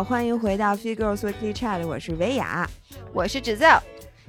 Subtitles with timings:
[0.00, 2.66] 好，欢迎回到 Figures Weekly Chat，我是维雅，
[3.12, 3.82] 我是芷造，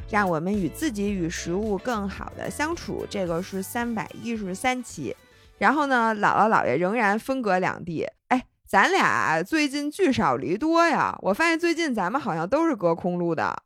[0.09, 3.07] 让我们与自己与食物更好的相处。
[3.09, 5.15] 这个是三百一十三期，
[5.57, 8.05] 然后呢，姥姥姥爷仍然分隔两地。
[8.27, 13.63] 哎，咱俩最近聚少离多呀，我发现最近咱们好像都是隔空录的。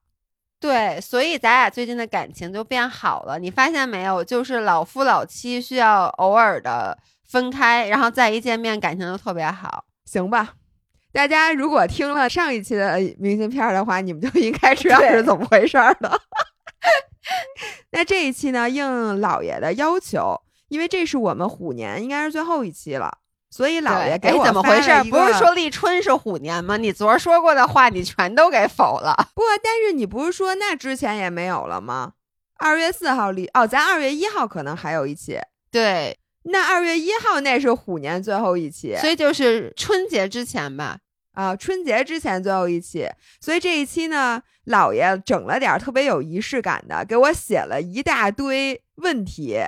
[0.60, 3.40] 对，所以咱俩最近的感情就变好了。
[3.40, 4.24] 你发现没有？
[4.24, 9.86] 就是老夫老妻需要偶尔的分开，然后再一见面，感情就特别好。
[10.06, 10.54] 行吧，
[11.16, 16.20] 大家如果听了上一期的明信片的话，你们就应该知道是怎么回事了。
[17.92, 20.38] 那这一期呢，应老爷的要求，
[20.68, 24.92] 因为这是我们虎年应该是最后一期了，所以老爷给我怎么回事？
[25.10, 26.76] 不是说立春是虎年吗？
[26.76, 29.16] 你昨儿说过的话，你全都给否了。
[29.34, 32.12] 不，但是你不是说那之前也没有了吗？
[32.58, 35.40] 二月四号立哦，咱二月一号可能还有一期。
[35.72, 36.20] 对。
[36.48, 41.00] 那二月一号那是虎年最后一期，所以就是春节之前吧。
[41.36, 43.08] 啊，春节之前最后一期，
[43.40, 49.60] 所以这一期呢，姥爷整了点特别有仪式感的，给我写了一大堆问题，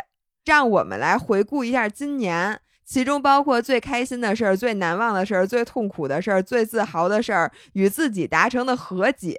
[0.45, 9.38] 让我们来回顾一下今年，其中包括最开心的事儿、最难忘的事儿、最痛苦的事儿、最自豪的事儿、与自己达成的和解、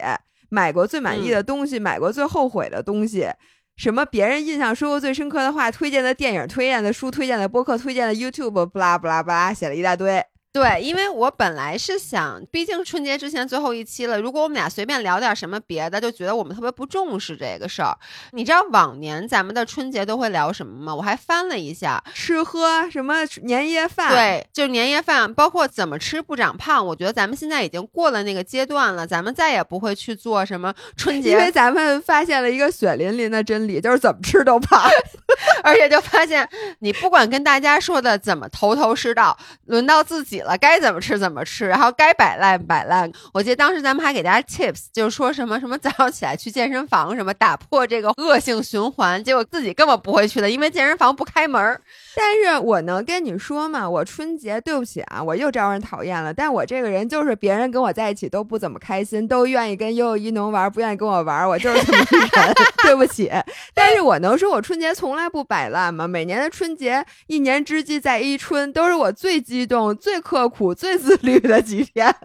[0.50, 3.28] 买过最满意的东西、买过最后悔的东西。
[3.76, 10.22] 什么别人印象说过最深刻的话，推荐的电影、推荐的书、推荐的播客、推荐的 YouTube，不拉不拉不拉，写了一大堆。
[10.50, 17.96] 对，因为我本来是想，毕竟春节之前最后一期了，如果我们俩随便聊点什么别的，就觉得我们特别不重视这个事儿。
[18.32, 20.94] 你知道往年咱们的春节都会聊什么吗？
[20.94, 26.84] 我还翻了一下，吃喝什么年夜饭，对，就年夜饭，包括怎么吃不长胖。
[26.84, 34.82] 我觉得咱们现在已经过了那个阶段了，咱们再也不会去做什么 春节，因为咱们发现了一个血淋淋的真理，就是怎么吃都胖，
[35.62, 40.37] 而且就发现你不管跟大家说的怎么头头是道，轮到自己。
[40.40, 43.10] 了该怎么吃怎么吃，然后该摆烂摆烂。
[43.32, 49.22] 我记得当时咱们还给大家 tips，就是说什么什么早上起来去健身房，什么打破这个恶性循环。
[49.22, 51.80] 结果自己根本不会去的，因为健身房不开门。
[52.16, 56.32] 但是我能跟你说嘛，我春节对不起啊，我又招人讨厌了。
[56.34, 62.54] 但我这个人就是别人跟我在一起都不怎么开心，都愿意跟悠悠一农玩，不愿意跟我玩，我就是这么一人。
[62.82, 63.30] 对不起，
[63.74, 66.08] 但是我能说我春节从来不摆烂吗？
[66.08, 72.14] 每年的春节，一年之计在于春，都是我最激动、最刻苦、最自律的几天。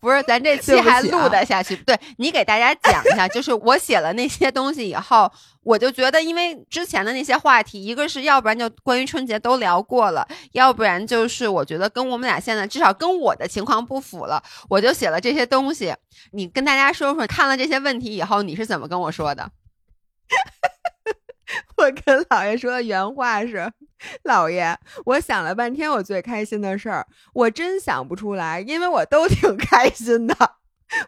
[0.00, 1.76] 不是，咱这期还录得下去？
[1.76, 5.30] 对你给大家讲一下，就是我写了那些东西以后，
[5.62, 15.94] 我就觉得，因为之前的那些话题，一个是要不然就关于春节都聊过了，要不然就是我觉得跟我们俩现在至少跟我的情况不符了，我就写了这些东西。
[16.32, 19.50] 你跟大家说说，看了这些问题以后，你是怎么跟我说的？
[21.76, 23.70] 我跟姥爷说的原话是
[24.24, 30.34] ：“姥爷，我想了半天，我最开心的事儿，我真想不出来，因为我都挺开心的。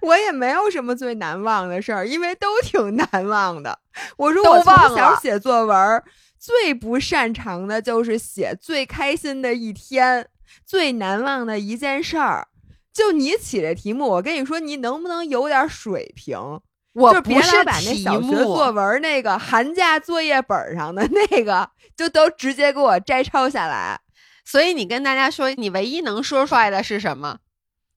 [0.01, 3.79] 我也没有什么最难忘的事儿，因为都挺难忘的。
[4.17, 6.03] 我说我从小写作文
[6.39, 10.29] 最不擅长的就是写最开心的一天，
[10.65, 12.49] 最难忘的一件事儿。
[12.93, 16.61] 就你起这题目，我跟你说，你能不能有点水平？”
[16.95, 24.01] 我不是把那小学作文那个寒假作业本上的 那个，就都直接给我摘抄下来。
[24.45, 27.39] 所以你跟大家说，你唯一能说出来的是什么？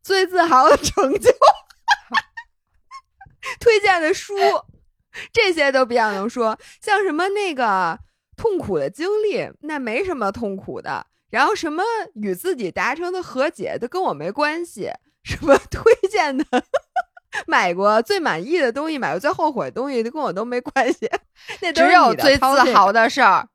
[0.02, 1.30] 最自豪的成就，
[3.60, 4.34] 推荐的书，
[5.32, 6.58] 这些都比较能说。
[6.82, 8.00] 像什么那个
[8.36, 11.06] 痛苦的经历，那没什么痛苦的。
[11.30, 11.84] 然后什么
[12.16, 14.90] 与自己达成的和解，都跟我没关系。
[15.24, 16.46] 什么推荐的？
[17.46, 21.10] 买过最满意的东西，买过最后悔的东西，跟我都没关系。
[21.62, 23.48] 那只有最自豪 的事儿，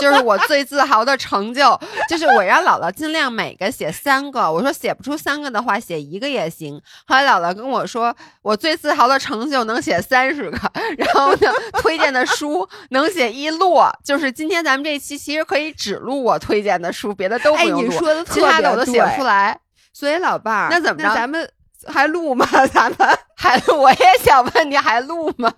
[0.00, 1.78] 就是我最自豪的成就，
[2.08, 4.50] 就是我让姥姥尽量每个写三个。
[4.50, 6.74] 我说写不出三个的话，写一个也行。
[7.06, 10.58] 后来姥姥跟我说，我最自豪的成就能写三十个，
[10.98, 13.88] 然后呢，推荐的书能写一摞。
[14.04, 19.58] 就是今天咱们这期其实可以只录我推荐的书，别的都不用录，其他的我都写不出来。
[19.92, 21.14] 所以老伴儿，那怎么着？
[21.14, 21.48] 咱们。
[21.86, 22.44] 还录吗？
[22.74, 23.56] 咱们还？
[23.72, 25.52] 我也想问你还录吗？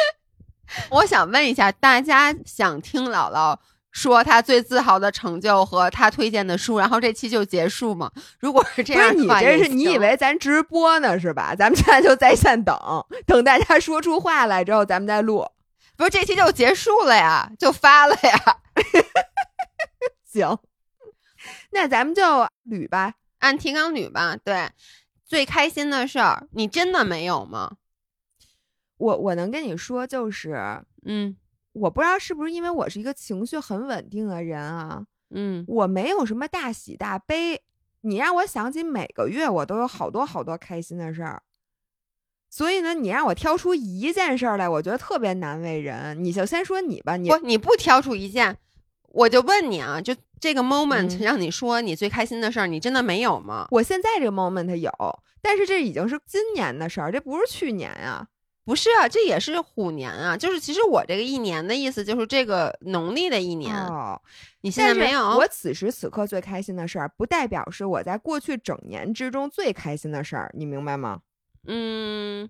[0.90, 3.56] 我想问一下，大家想听姥姥
[3.92, 8.10] 说她最自豪的成就和她推荐的书，然后这期就结束吗？
[8.40, 11.54] 如果是这样，你这是你以为咱直播呢是吧？
[11.54, 12.76] 咱们现在就在线等，
[13.26, 15.46] 等大家说出话来之后，咱们再录。
[15.96, 17.50] 不是这期就结束了呀？
[17.58, 18.56] 就发了呀？
[20.26, 20.58] 行，
[21.70, 22.22] 那咱们就
[22.68, 23.14] 捋吧。
[23.38, 24.70] 按提纲捋吧，对，
[25.24, 27.76] 最开心的事儿，你真的没有吗？
[28.96, 31.36] 我我能跟你说，就是，嗯，
[31.72, 37.60] 我不知道是不是因为我是一个情绪很稳定的人啊，嗯，我没有什么大喜大悲，
[38.02, 41.42] 你让我想起每个月我都有好多好多开心的事儿，
[42.48, 46.22] 所以呢，你让我挑出一件事儿来，我觉得特别难为人。
[46.22, 48.56] 你就先说你吧，你不，你不挑出一件，
[49.08, 53.66] 我就问你啊，就这个 moment 嗯让你说你最开心的事儿，你真的没有吗？
[53.70, 54.92] 我现在这个 moment 有，
[55.40, 58.26] 但是这已经是今年的事儿，这不是去年啊。
[58.66, 64.20] 不是啊，这也是虎年啊，就是其实我这个一年的意思就是这个农历的一年，哦，
[64.60, 65.22] 你现在没有。
[65.38, 71.20] 我此时此刻最开心的事儿，不代表是我在过去整年之中最开心的事儿，你明白吗？
[71.66, 72.46] 嗯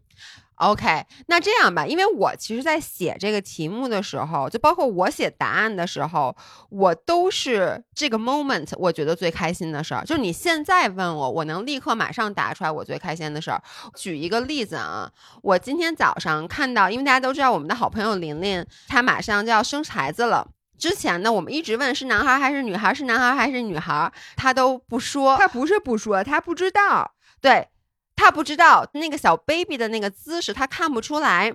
[0.56, 6.36] ，OK，那这样吧，因为我其实，在写这个题目的时候，就包括我写答案的时候，
[6.70, 10.04] 我都是这个 moment 我觉得最开心的事儿。
[10.04, 13.62] 就是你现在问我，我能立刻马上答出来我最开心的事儿。
[13.96, 15.10] 举一个例子啊，
[15.42, 20.48] 我今天早上看到，因为大家都知道我们的好朋友琳琳，她马上就要生孩子了。
[20.76, 25.36] 之前呢，我们一直问是男孩还是女孩，是男孩还是女孩，她都不说。
[25.36, 27.12] 她不是不说，她不知道。
[27.40, 27.68] 对
[28.16, 31.52] 他不知道那个小 baby 的那个姿势，他看不出来。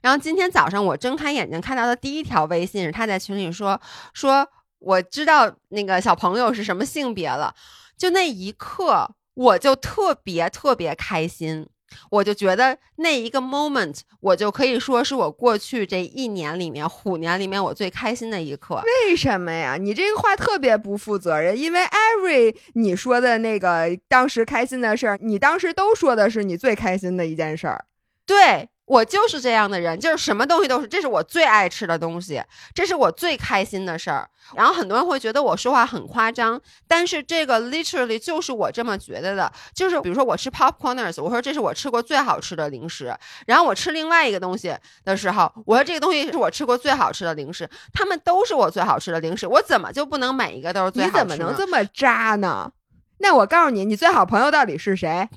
[0.00, 3.80] 然后今天早上我睁开眼睛看到的第一条微信是他在群里说
[4.12, 4.46] 说
[4.78, 7.54] 我知道那个小朋友是什么性别了，
[7.96, 11.66] 就那一刻我就特别特别开心。
[12.10, 18.82] 我就觉得那一个 moment，我就可以说是我过去这一年里面虎年里面我最开心的一刻。
[19.06, 19.76] 为什么呀？
[19.80, 27.84] 你这个话特别不负责任，因为 every 你说的那个当时开心的事儿，你当时都说的是你最开心的一件事儿。
[28.24, 32.42] 对我就是这样的人，就是什么东西都是，这是我最爱吃的东西，
[32.74, 34.28] 这是我最开心的事儿。
[34.54, 39.50] 然后很多人会觉得我说话很夸张，但是这个 literally 就是我这么觉得的。
[39.72, 43.16] 就是比如说我吃 popcorners，我说这是我吃过最好吃的零食。
[43.46, 47.70] 然后我吃另外一个东西的时候，我说这个东西是我吃过最好吃的零食。
[47.94, 51.24] 他们都是我最好吃的零食，我怎么就不能每一个都是最好吃呢？
[51.24, 52.72] 你怎么能这么渣呢？
[53.18, 55.28] 那我告诉你，你最好朋友到底是谁？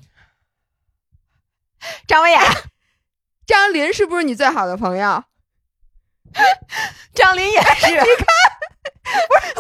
[2.07, 2.42] 张维亚、
[3.45, 5.24] 张琳是不是你最好的朋友？
[7.13, 8.01] 张琳也 是。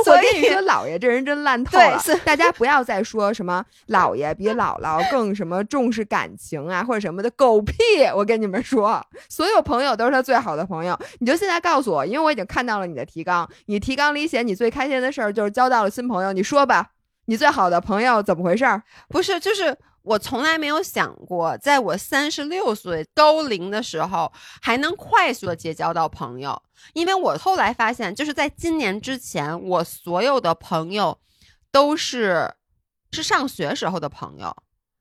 [0.03, 2.01] 所以我跟你说，姥爷这人真烂透了。
[2.25, 7.73] 大家不要再说什么姥爷比姥姥更什么重视感情啊，或者什么的狗屁！
[8.13, 10.99] 我跟你们说，所有朋友都是他最好的朋友。
[11.19, 16.33] 你就现在告诉我，因为我已经看到了你的提纲，你提纲里写你最开心的事儿就是交到了新朋友。
[16.33, 16.89] 你说吧，
[17.25, 18.65] 你最好的朋友怎么回事？
[19.09, 24.31] 不是，就是我从来没有想过，在我三十六岁高龄的时候，
[24.61, 26.61] 还能快速的结交到朋友。
[26.93, 31.19] 因为我后来发现，就是在今年之前，我所有的朋友
[31.71, 32.53] 都是
[33.11, 34.55] 是上学时候的朋友。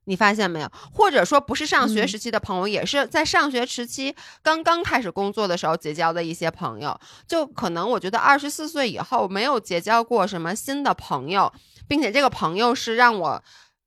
[0.06, 0.71] 你发现没有？
[0.93, 6.99] 或者说不是上学嗯时期的朋友，也是在上学时期刚刚开始工作的时候结交的一些朋友。
[7.27, 11.51] 就可能我觉得二十四岁以后没有结交过什么新的朋友，
[11.89, 13.43] 并且这个朋友是让我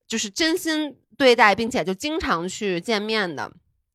[0.08, 3.52] 就是真心对待，并且就经常去见面的。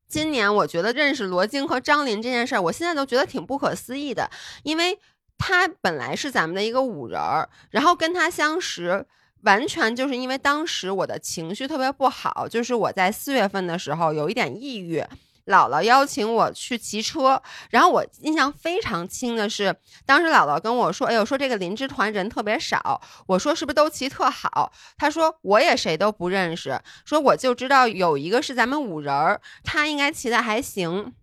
[0.07, 4.29] 今年我觉得认识罗京和张琳这件事儿，我现在都觉得挺不可思议的，
[4.63, 4.99] 因为
[5.37, 9.05] 他本来是咱们的一个五人儿，然后跟他相识。
[9.43, 15.03] 完全就是因为当时我的情绪特别不好，就是我在四月份的时候有一点抑郁，
[15.45, 19.75] 姥姥邀请我去骑车，然后我印象非常清的是，
[20.05, 31.13] 当时姥姥跟我说：“哎呦，说这个林芝团人特别少。”我说：“是不是都骑特好？”他说：“我也谁都不认识，说我就知道有一个是咱们五人儿，他应该骑的还行。”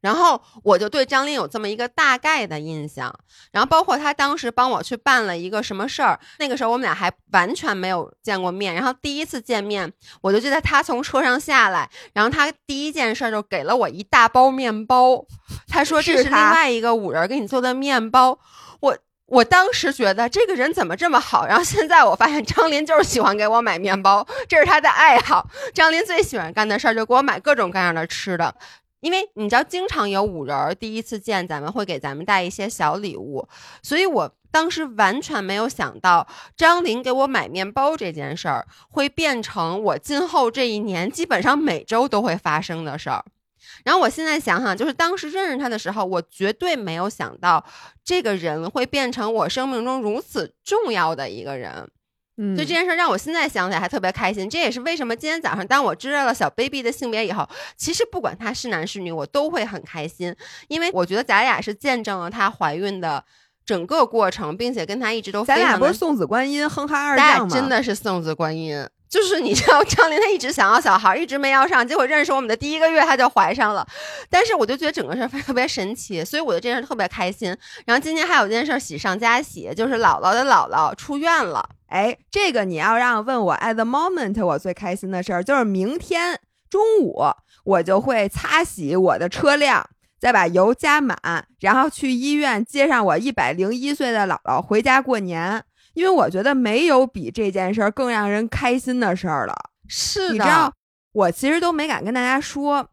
[0.00, 3.14] 然后我就对张琳有这么一个大概的印象，
[3.52, 15.24] 然后包括他当时帮我去办了一个什么事儿，那个时候我们俩还完全没有见过面，然后第一次见面，我就记得他从车上下来，然后他第一件事就给了我一大包面包，
[15.68, 18.38] 他说这是另外一个五人给你做的面包，
[18.80, 18.98] 我。
[19.30, 25.48] 我当时觉得这个人怎么这么好，然后现在我发现张琳就是喜欢给我买面包，这是他的爱好。
[25.72, 28.52] 张琳最喜欢干的事儿就给我买各种各样的吃的，
[29.00, 33.48] 因为你知道，经常有五人儿第一次见，咱们会给咱们带一些小礼物，
[33.82, 36.26] 所以我当时完全没有想到
[36.56, 43.24] 张琳给我买面包这件事儿会变成我今后这一年基本上每周都会发生的事儿。
[43.84, 47.64] 然后我现在想想，就是当时认识他的时候，我绝对没有想到
[48.04, 51.90] 这个人会变成我生命中如此重要的一个人。
[52.42, 54.48] 嗯所以这件事让我现在想起来还特别开心。
[54.48, 60.34] 这也是为什么今天早上当我知道了小 baby 的性别以后，其实不管他是男是女，我都会很开心，
[60.68, 63.22] 因为我觉得咱俩是见证了她怀孕的
[63.66, 67.54] 整个过程，并且跟他一直都非常咱俩不是送子观音、哼哈二咱俩将吗？
[67.54, 68.84] 真的是送子观音。
[69.08, 73.84] 就是你知道，张琳她一直想要小孩，一直没要上，结果认识我们的第一个月她就怀上了。
[74.30, 77.48] 但是我就觉得整个事儿特别神奇，所以我对这件事特别开心。
[77.84, 81.68] 然后今天还有一件事喜上加喜，就是姥姥的姥姥出院了。
[81.90, 87.22] 哎，这个你要让问我 at the moment 我最开心的事儿，就是明天中午
[87.64, 91.16] 我就会擦洗我的车辆，再把油加满，
[91.60, 95.64] 然后去医院接上我一百零一岁的姥姥回家过年。
[95.94, 99.54] 因为我觉得没有比这件事儿更让人开心的事儿了。
[99.88, 100.72] 是的，你知道，
[101.12, 102.88] 我其实都没敢跟大家说，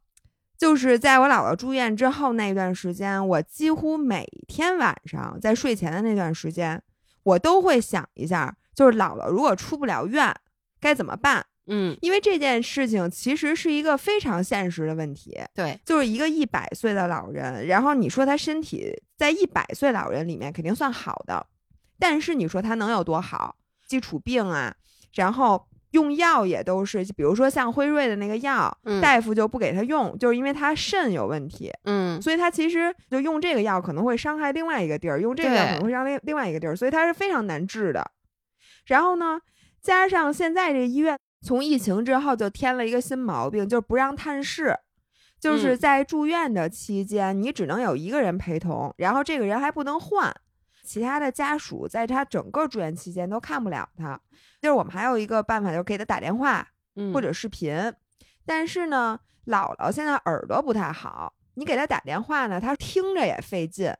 [0.58, 6.82] 就是在我姥姥住院之后那段时间，我几乎每天晚上在睡前的那段时间，
[7.22, 10.32] 我都会想一下，就是姥姥如果出不了院
[10.80, 11.44] 该怎么办。
[11.70, 21.46] 嗯，因为这件事情其实是一个非常现实的问题，对，就是一个一百岁的老人，然后你说他身体在一百岁老人里面肯定算好的，
[22.00, 23.58] 但是你说他能有多好？
[23.86, 24.74] 基础病啊，
[25.16, 38.10] 然后用药也都是，比如说像辉瑞的那个药，嗯大夫就不给他用，就是因为他肾有问题，嗯所以他其实就用这个药可能会伤害另外一个地儿，用这个药可能会伤害另另外一个地儿，所以他是非常难治的。
[38.88, 39.40] 然后呢，
[39.82, 44.76] 加上现在这医院从疫情之后就添了一个新毛病，就是不让探视。
[45.40, 50.34] 就是嗯在住院的期间，你只能有一个人陪同，然后这个人还不能换，
[50.84, 54.20] 其他的家属在他整个住院期间都看不了他。
[54.60, 57.94] 就是我们还有一个办法，就是给他打电话，嗯，或者视频。
[58.48, 63.94] 但是呢，姥姥现在耳朵不太好，你给他打电话呢，他听着也费劲，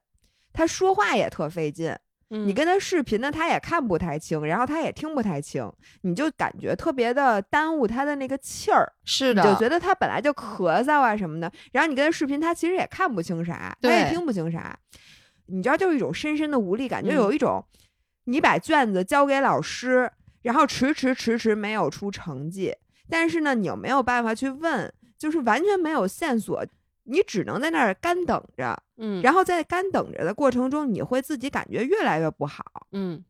[0.52, 1.96] 他说话也特费劲。
[2.30, 14.78] 你你跟他视频呢，他也看不太清，然后他也听不太清，你就感觉特别的耽误他的那个气儿，是的，就觉得他本来就咳嗽啊什么的，然后你跟他视频，他其实也看不清啥，他也听不清啥，
[15.46, 17.16] 你知道，就是一种深深的无力感，就嗯。
[17.16, 17.64] 有一种
[18.26, 22.76] 你把卷子交给老师，然后迟迟迟迟没有出成绩，
[23.10, 26.66] 但是呢，你又没有办法去问，就是完全没有线索，
[27.04, 28.84] 你只能在那儿干等着。
[28.98, 33.24] 嗯，然后在干等着的过程中，你会自己感觉越来越不好，嗯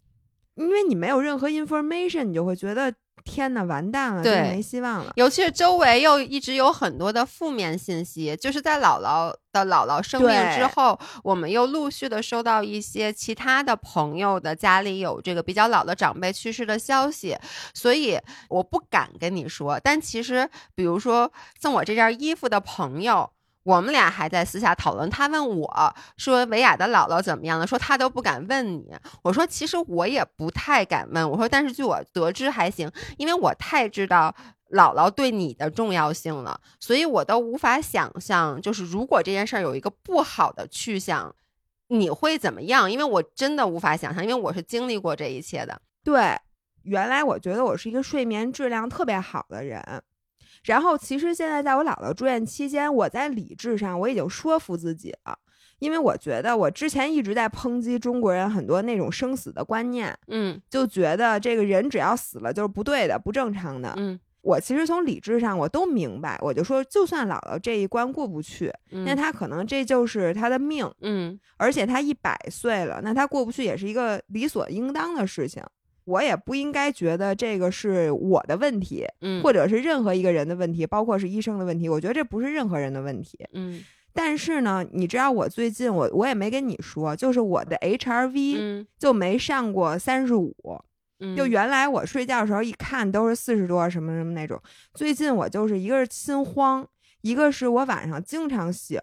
[0.55, 2.91] 因为你没有任何 information，你就会觉得
[3.23, 5.13] 天呐，完蛋了，对没希望了。
[5.15, 17.37] 尤其是周围又一直有很多的负面信息，就是在姥姥的姥姥生病之后，我们又陆续的收到一些其他的朋友的家里有这个比较老的长辈去世的消息，
[17.75, 18.17] 所以
[18.49, 19.79] 我不敢跟你说。
[19.79, 21.31] 但其实，比如说
[21.61, 23.29] 送我这件衣服的朋友。
[23.67, 28.95] 我们俩还在私下讨论，他问我说：“维亚的姥姥怎么样了？”说他都不敢问你。
[29.21, 34.33] 我说：“其实我也不太敢问。”我说：“但是据我得知还行，因为我太知道
[34.71, 41.35] 姥姥对你的重要性了，所以我都无法想象，就是如果这件事儿有一个不好的去向，
[41.89, 42.89] 你会怎么样？
[42.89, 45.81] 因为我真的无法想象，因为我是经历过这一切的。
[46.05, 46.39] 对，
[46.83, 49.83] 原来我觉得我是一个睡眠质量特别好的人，
[50.63, 55.37] 然后其实现在在我姥姥住院期间，我在理智上我已经说服自己了，
[55.79, 63.93] 因为我觉得我之前一直在抨击中国人很多那种生死的观念，嗯就觉得这个人只要死了就是不对的、不正常的。
[63.97, 75.61] 嗯我其实从理智上我都明白，我就说，就算姥姥这一关过不去，那嗯她可能这就是她的命，嗯而且她一百岁了，那她过不去也是一个理所应当的事情。
[76.07, 81.89] 我也不应该觉得这个是我的问题，嗯，或者是任何一个人的问题，包括是医生的问题。
[81.89, 83.37] 我觉得这不是任何人的问题。
[83.53, 83.83] 嗯
[84.13, 90.55] 但是呢，你知道我最近我我也没跟你说，就是我的 HRV 嗯就没上过三十五，
[91.19, 94.59] 嗯，就原来我睡觉的时候一看都是四十多什么什么那种，
[94.95, 96.87] 最近我就是一个是心慌，
[97.21, 98.99] 一个是我晚上经常醒，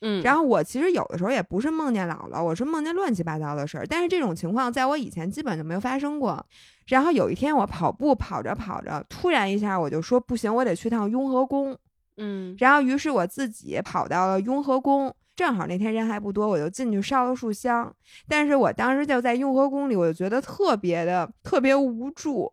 [0.00, 6.44] 嗯，然后我其实有的时候也不是梦见姥姥，我是梦见乱七八糟的事儿，但是这种情况在我以前基本就没有发生过。
[6.86, 11.76] 然后有一天我跑步跑着跑着，突然一下我就说不行，我得去趟雍和宫。
[12.16, 17.94] 嗯然后于是我自己跑到了雍和宫，正好那天人还不多，我就进去烧了束香。
[18.26, 22.52] 但是我当时就在雍和宫里，我就觉得特别的特别无助，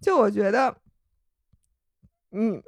[0.00, 0.74] 就我觉得，
[2.32, 2.62] 嗯，嗯，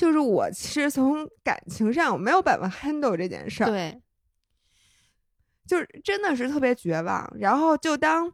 [0.00, 4.00] 就是我其实从感情上我没有办法 handle 这件事儿，对，
[5.66, 7.30] 就是真的是特别绝望。
[7.38, 8.32] 然后就当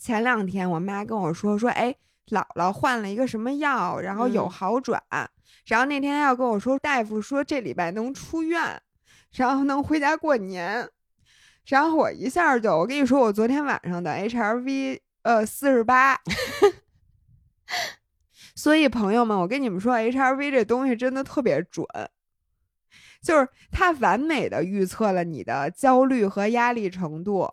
[0.00, 1.92] 前两天我妈跟我说说，哎，
[2.28, 5.02] 姥姥换了一个什么药，然后有嗯好转。
[5.66, 8.80] 然后那天要跟我说，大夫说这礼拜能出院，
[9.32, 10.88] 然后能回家过年。
[11.64, 16.16] 然后我一下就，我跟你说，我昨天晚上的 HRV 呃四十八。
[18.56, 21.86] 所以朋友们，我跟你们说，HRV 这东西真的特别准，
[23.22, 27.52] 就是它完美的预测了你的焦虑和压力程度。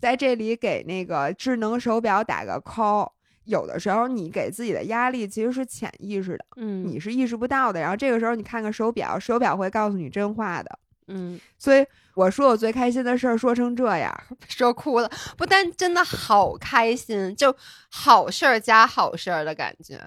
[0.00, 3.10] 在这里给那个智能手表打个 call，
[3.44, 7.80] 有的时候你给自己的压力其实是潜意识的，嗯你是意识不到的。
[7.80, 10.78] 然后这个时候你看看手表，手表会告诉你真话的。
[11.08, 14.14] 嗯，所以我说我最开心的事儿说成这样，
[14.48, 15.10] 说哭了。
[15.36, 17.54] 不但真的好开心，就
[17.90, 19.98] 好事儿加好事儿的感觉。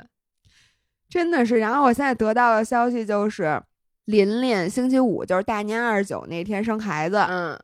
[1.11, 1.59] 真的是。
[1.59, 3.61] 然后我现在得到的消息就是，
[4.05, 7.59] 琳琳星期五就是大年二十九那天生孩子，嗯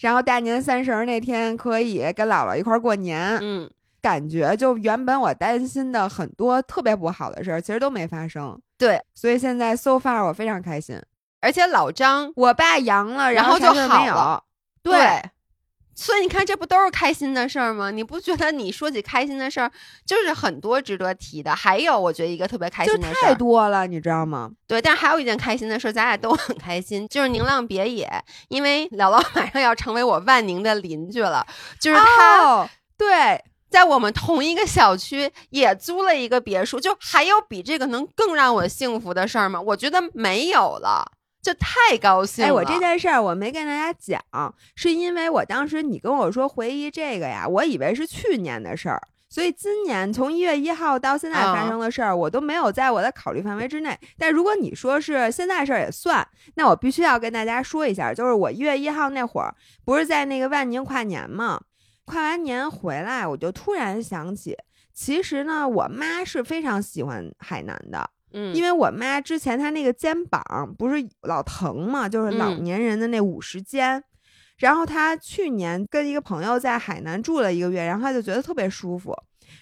[0.00, 3.38] 然后大年三十那天可以跟姥姥一块儿过年。
[3.42, 3.68] 嗯，
[4.00, 8.58] 感觉就原本我担心的很多特别不好的事儿，其实都没发生。
[8.78, 9.02] 对。
[9.14, 11.00] 所以现在 so far 我非常开心。
[11.42, 14.44] 而且老张我爸阳了，然后就没有好了。
[14.82, 15.22] 对，
[16.00, 17.90] 所以你看，这不都是开心的事儿吗？
[17.90, 19.70] 你不觉得你说起开心的事儿，
[20.06, 21.54] 就是很多值得提的？
[21.54, 24.50] 还有，我觉得一个特别开心的事儿太，多了，你知道吗？
[24.66, 28.10] 对，但是还有一件开心的事儿，咱俩都很开心，就是宁浪别野，
[28.48, 31.46] 因为姥姥马上要成为我万宁的邻居了，
[31.78, 39.60] 就是他哦，对，在我们同一个小区也租了一个别墅，就还有比这个能更让我幸福的事儿吗？
[39.60, 41.04] 我觉得没有了，
[41.42, 42.48] 就太高兴了。
[42.48, 44.22] 哎，我这件事儿我没跟大家讲，
[44.74, 49.00] 是因为我当时你跟我说回忆这个呀，我以为是去年的事儿。
[49.32, 53.96] 所以今年从一月一号到现在发生的事儿，我都没有在我的考虑范围之内。
[54.18, 59.54] 但如果你说是现在事儿也算，那我必须要跟大家说一下，就是我一月一号那会儿
[59.84, 61.60] 不是在那个万宁跨年嘛？
[62.06, 64.56] 跨完年回来，我就突然想起，
[64.92, 68.10] 其实呢，我妈是非常喜欢海南的。
[68.32, 70.42] 嗯，因为我妈之前她那个肩膀
[70.78, 74.02] 不是老疼嘛，就是老嗯年人的那五十肩。
[74.58, 79.14] 然后她去年跟一个朋友在海南住了一个月，然后她就觉得特别舒服。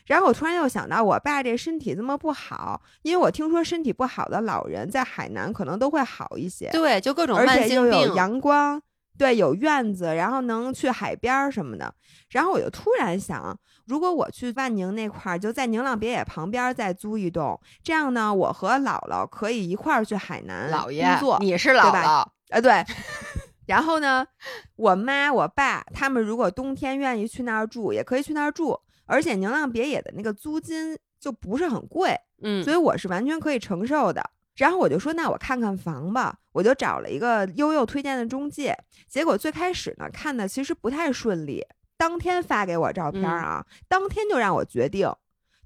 [0.06, 8.80] 然后我突然又想到，我爸这身体这么不好，因为我听说身体不好的老人在海南可能都会好一些，对，就各种而慢性且又有，阳光，
[9.18, 11.92] 对，有院子，然后能去海边什么的。
[12.30, 22.04] 然后我就突然想，如果我去万宁那块儿，就在宁浪别野旁边再租一栋，这样呢，我和姥姥可以一块儿去海南姥爷工作，你是姥吧
[22.50, 22.84] 姥，啊，对。
[23.66, 24.26] 然后呢，
[24.76, 34.22] 我妈、我爸他们如果冬天愿意去那儿住，也可以去那儿住，而且宁浪别野的那个租金就不是很贵，嗯，所以我是完全可以承受的。
[34.56, 38.76] 然后我就说，那我看看房吧，我就找了一个悠悠推荐的中介。
[39.08, 41.64] 结果最开始呢，看的其实不太顺利，
[41.96, 45.08] 当天发给我照片啊，当天就让我决定，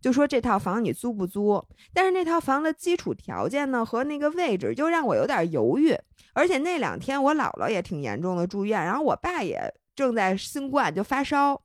[0.02, 1.64] 就说这套房你租不租？
[1.94, 5.96] 但是那套房的基础条件呢和那个位置就让我有点犹豫，
[6.34, 11.62] 而且那两天我姥姥也挺严重的住院，然后我爸也正在新冠就发烧，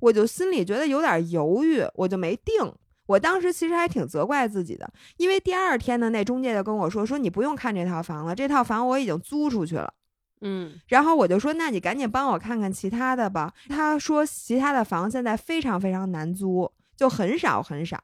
[0.00, 2.72] 我就心里觉得有点犹豫，我就没定。
[3.06, 9.92] 我当时其实还挺责怪自己的，因为第二天呢，那中介就跟我说说你不用看这套房了，这套房我已经租出去了。
[10.40, 13.52] 嗯然后我就说，那你赶紧帮我看看其他的吧。
[13.68, 17.98] 他说其他的房现在非常非常难租，就很少很少。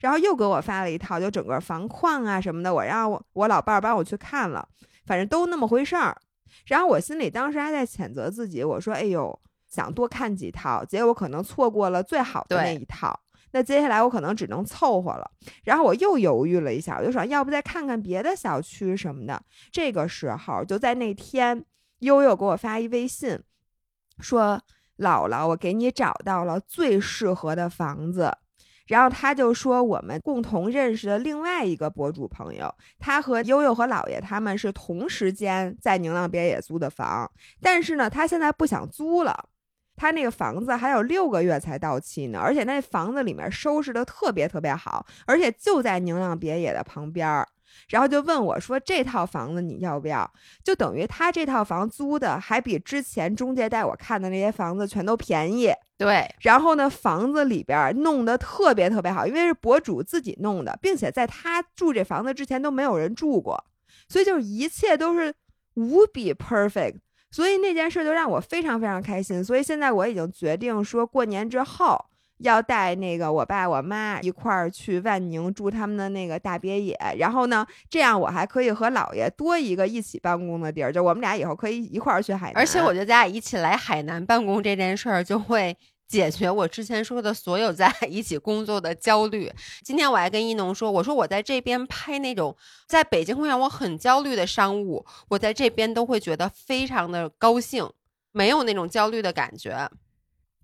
[0.00, 4.68] 然后又给我发了一套，就整个房况啊什么的，我让我我老伴儿帮我去看了，
[5.06, 6.16] 反正都那么回事儿。
[6.66, 9.36] 然后我心里当时还在谴责自己，我说：“哎呦，
[9.68, 13.18] 想多看几套，结果可能错过了最好的那一套。
[13.52, 15.30] 那接下来我可能只能凑合了。”
[15.64, 21.64] 然后我又犹豫了一下，我就说：“要不再看看别的小区什么的。”这个时候就在那天，
[22.00, 23.38] 悠悠给我发一微信，
[24.18, 24.60] 说
[24.98, 28.30] ：“姥姥，我给你找到了最适合的房子。”
[28.88, 39.44] 然后他就说，我们共同认识的另外一个博主朋友，他和悠悠和姥爷他们是同时间在宁浪别野租的房，但是呢，他现在不想租了。
[40.00, 47.46] 他那个房子还有六个月才到期呢，而且那房子里面收拾的特别特别好，而且就在宁浪别野的旁边儿。
[47.90, 50.28] 然后就问我说：“这套房子你要不要？”
[50.64, 55.70] 就等于他这套房租的还比之前中介带我看的那些房子全都便宜。
[55.98, 63.62] 对，然后呢，房子里边儿弄得特别特别好，因为是博主自己弄的，并且在他住这房子之前都没有人住过，
[64.08, 65.34] 所以就是一切都是
[65.74, 66.96] 无比 perfect。
[67.30, 69.42] 所以那件事就让我非常非常开心。
[69.44, 72.04] 所以现在我已经决定说，过年之后
[72.38, 82.54] 要带那个我爸我妈一块儿去万宁住他们的那个大别野，然后呢，这样我还可以和姥爷多一个一起办公的地儿，就我们俩以后可以一块儿去海南。
[82.56, 85.76] 而且我觉得咱俩一起来海南办公这件事儿，就会
[86.10, 89.48] 解决我之前说的所有在 一起工作的焦虑。
[89.84, 92.56] 今天我还跟一农说，我说我在这边拍那种
[92.88, 97.88] 在北京会让我很焦虑的商务，我在这边都会觉得非常的高兴，
[98.32, 99.88] 没有那种焦虑的感觉。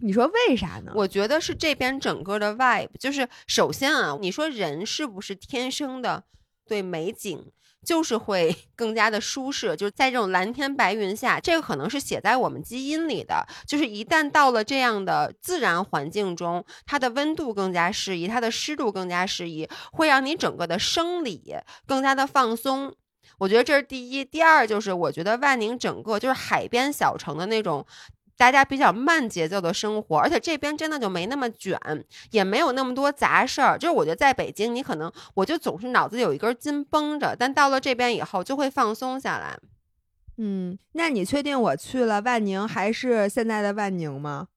[0.00, 0.90] 你说为啥呢？
[0.96, 6.24] 我觉得是这边整个的 vibe，就是首先啊，你说人是不是天生的
[6.66, 7.52] 对美景
[7.86, 9.76] 就是会 更加的舒适？
[9.76, 13.46] 就是在这种蓝天白云下，这个可能是写在我们基因里的。
[13.66, 21.54] 就是一旦到了这样的自然环境中，它的温度更加适宜，它的湿度更加适宜，会让你整个的生理
[21.86, 22.94] 更加的放松。
[23.38, 24.24] 我觉得这是第一。
[24.24, 27.86] 第二就是我觉得万宁整个就是海边小城的那种。
[28.36, 31.78] 大家比较慢节奏的生活，而且这边真的就没那么卷，
[32.30, 33.78] 也没有那么多杂事儿。
[33.78, 39.56] 就是我觉得在北京，你可能我就总是脑子有一根筋绷着，但到了这边以后就会放松下来。
[40.38, 44.48] 嗯，那你确定我去了万宁还是现在的万宁吗？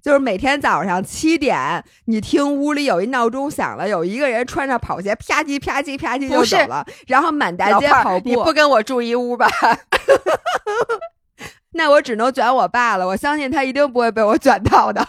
[0.00, 8.28] 就是每天早上七点，你听屋里有一闹钟响了，有一个人穿着跑鞋啪叽啪叽啪叽就走了，然后满大街跑步。
[8.28, 9.46] 你不跟我住一屋吧？
[11.76, 15.06] 那我只能卷我爸了，我相信他一定不会被我卷到的。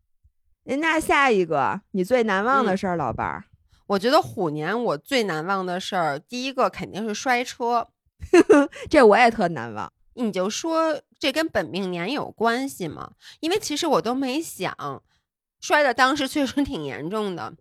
[0.78, 3.44] 那下一个你最难忘的事儿，老伴儿，
[3.88, 7.88] 我觉得虎年我最难忘的事儿，第一个肯定是摔车，
[8.88, 9.92] 这我也特难忘。
[10.14, 13.12] 你就说这跟本命年有关系吗？
[13.40, 15.02] 因为其实我都没想，
[15.60, 17.52] 摔的当时确实挺严重的。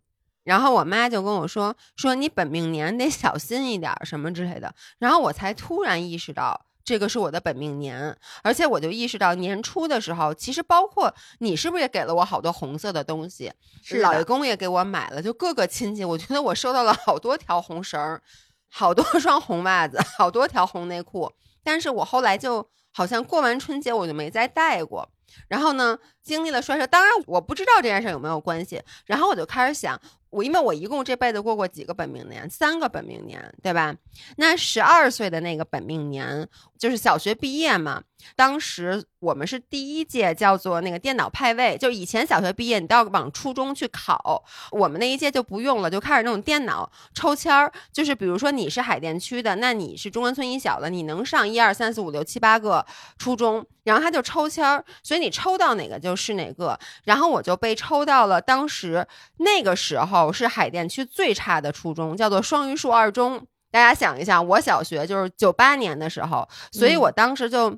[0.44, 6.68] 然后我妈就跟我说说你本命年得小心一点什么之类的，然后我才突然意识到。
[6.90, 13.54] 这个是我的本命年，而且我就意识到年初的时候，其实包括你是不是也给了我好多红色的东西？
[13.84, 18.24] 是老爷公也给我买了，就各个亲戚，我觉得我收到了好多条红绳儿，
[18.72, 21.32] 好多双红袜子，好多条红内裤。
[21.64, 25.08] 但是我后来就好像过完春节我就没再戴过。
[25.48, 28.82] 然后呢，经历了摔车，当然我不知道这件事有没有关系。
[29.06, 30.02] 然后我就开始想。
[30.30, 33.96] 我因为我一共这辈子过过几个本命年，三个本命年，对吧？
[34.38, 38.04] 那十二岁的那个本命年就是小学毕业嘛。
[38.36, 47.72] 当时我们是第一届叫做那个电脑派位，就以前小学毕业你都要往初中去考，我们那一届就不用了，就开始那种电脑抽签儿。
[47.94, 52.86] 就是比如说你是海淀区的，那你是中关村一小的，你能上一二三四五六七八个
[53.18, 56.78] 初中，然后他就抽签儿，所以你抽到哪个就是哪个。
[57.06, 60.19] 然后我就被抽到了当时那个时候。
[60.34, 63.46] 是海淀区最差的初中，叫做双榆树二中。
[63.72, 67.78] 大家想一想，我小学就是九八年的时候，所以我当时就，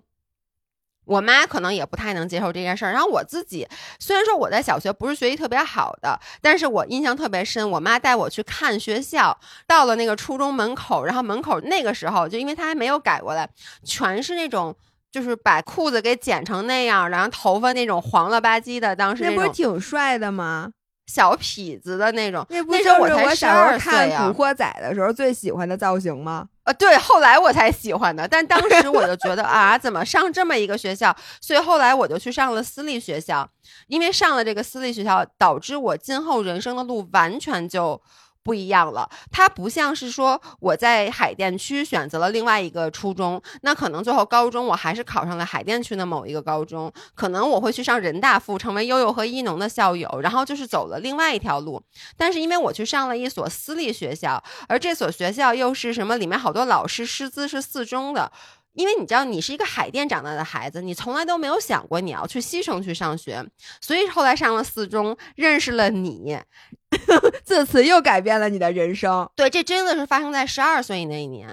[1.04, 2.94] 我妈可能也不太能接受这件事儿。
[2.94, 3.68] 然后我自己
[4.00, 7.70] 虽然说我在小学不是学习特别好的，但是我印象特别深。
[7.72, 13.50] 我妈带我去看学校，到了那个初中门口，然后门口那个时候就因为他还没有改过来，
[13.84, 14.74] 全是那种
[15.12, 18.96] 就是把裤子给剪成那样，然后头发那种黄了吧唧的。
[18.96, 20.72] 当时那不是挺帅的吗？
[21.08, 26.48] 小痞子的那种，那不就是我小时候看《古惑仔》的时候最喜欢的造型吗？
[26.64, 31.16] 呃，对，后来我才喜欢的，但当时我就觉得 啊，怎么上这么一个学校？
[31.42, 33.50] 所以后来我就去上了私立学校，
[33.88, 38.02] 因为上了这个私立学校，导致我今后人生的路完全就。
[38.44, 51.82] 不一样了，它不像是说我在海淀区选择了另外一个初中，那可能最后高中我还是考上了海淀区的某一个高中，可能我会去上人大附，成为悠悠和一农的校友，然后就是走了另外一条路。
[52.16, 56.18] 但是因为我去上了一所私立学校，而这所学校又是什么？
[56.18, 58.32] 里面好多老师师资是四中的。
[58.74, 63.46] 因为你知道，你是一个海淀长大的孩子，你从来都没有想过你要去西城去上学，
[63.82, 66.40] 所以后来上了四中，认识了你，
[67.44, 69.30] 自此又改变了你的人生。
[69.36, 71.50] 对，这真的是发生在十二岁那一年，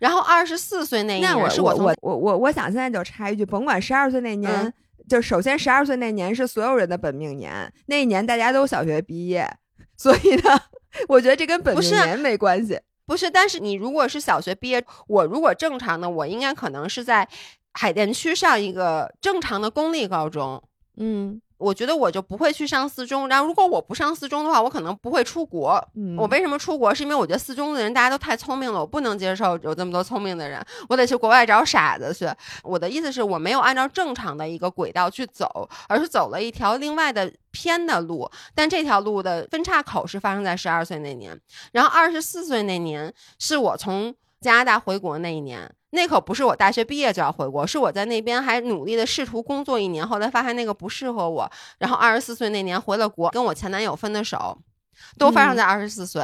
[0.00, 4.72] 然后二十四岁那一年是我我我我我想现在就插一句，甭管十二岁那年，
[5.08, 9.50] 就首先十二岁那年是所有人的本命年，那一年大家都小学毕业，
[9.96, 10.60] 所以呢，
[11.08, 12.78] 我觉得这跟本命年没关系。
[13.08, 17.26] 不是，但是你如果是小学毕业，我如果正常的，我应该可能是在
[17.72, 20.62] 海淀区上一个正常的公立高中，
[20.98, 21.40] 嗯。
[21.58, 25.84] 我觉得我就不会去上四中，然后如果我不上四中的话，我可能不会出国。
[26.16, 26.94] 我为什么出国？
[26.94, 32.26] 是因为我觉得四中的人大家都太聪明了，我不能接受有这么多聪明的人，我得去国外找傻子去。
[32.62, 38.30] 我的意思是我没有按照正常的一个轨道去走，而是走了一条另外的偏的路。
[38.54, 41.38] 但这条路的分岔口是发生在十二岁那年，
[41.72, 45.68] 然后二十四岁那年是我从加拿大回国那一年。
[45.90, 54.58] 那可不是我大学毕业就要回国，是我在那边还努力的试图工作一年，后来发现那个不适合我，然后二十四岁那年回了国，跟我前男友分的手，
[55.16, 56.22] 都发生在二十四岁。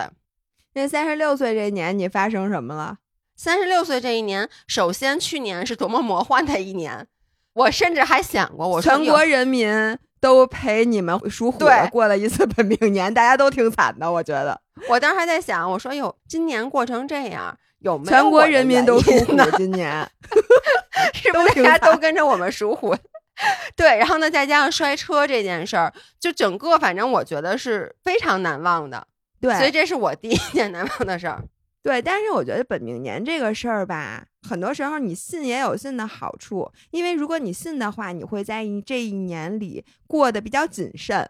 [0.75, 2.99] 那三十六岁这一年你发生什么了？
[3.37, 7.07] 三十六岁这一年，首先去年是多么魔幻的一年，
[7.55, 14.61] 我甚至还想过，我全国人民都陪你们属虎的过了一次本命年，大家都挺惨的，我觉得。
[14.91, 17.57] 我当时还在想，我说哟，今年过成这样。
[17.85, 19.37] 有没有全国人民都属虎？
[19.57, 20.11] 今年
[21.13, 22.97] 是不是大家都跟着我们属虎？
[23.77, 29.07] 对，然后呢，再加上摔车这件事儿，就整个反正我觉得是非常难忘的。
[29.39, 31.45] 对，所以这是我第一件难忘的事儿。
[31.83, 41.29] 对，但是我觉得本命年这个事儿吧，很多时候你信也有信的好处，因为如果你信的话，你会在这一年里过得比较谨慎。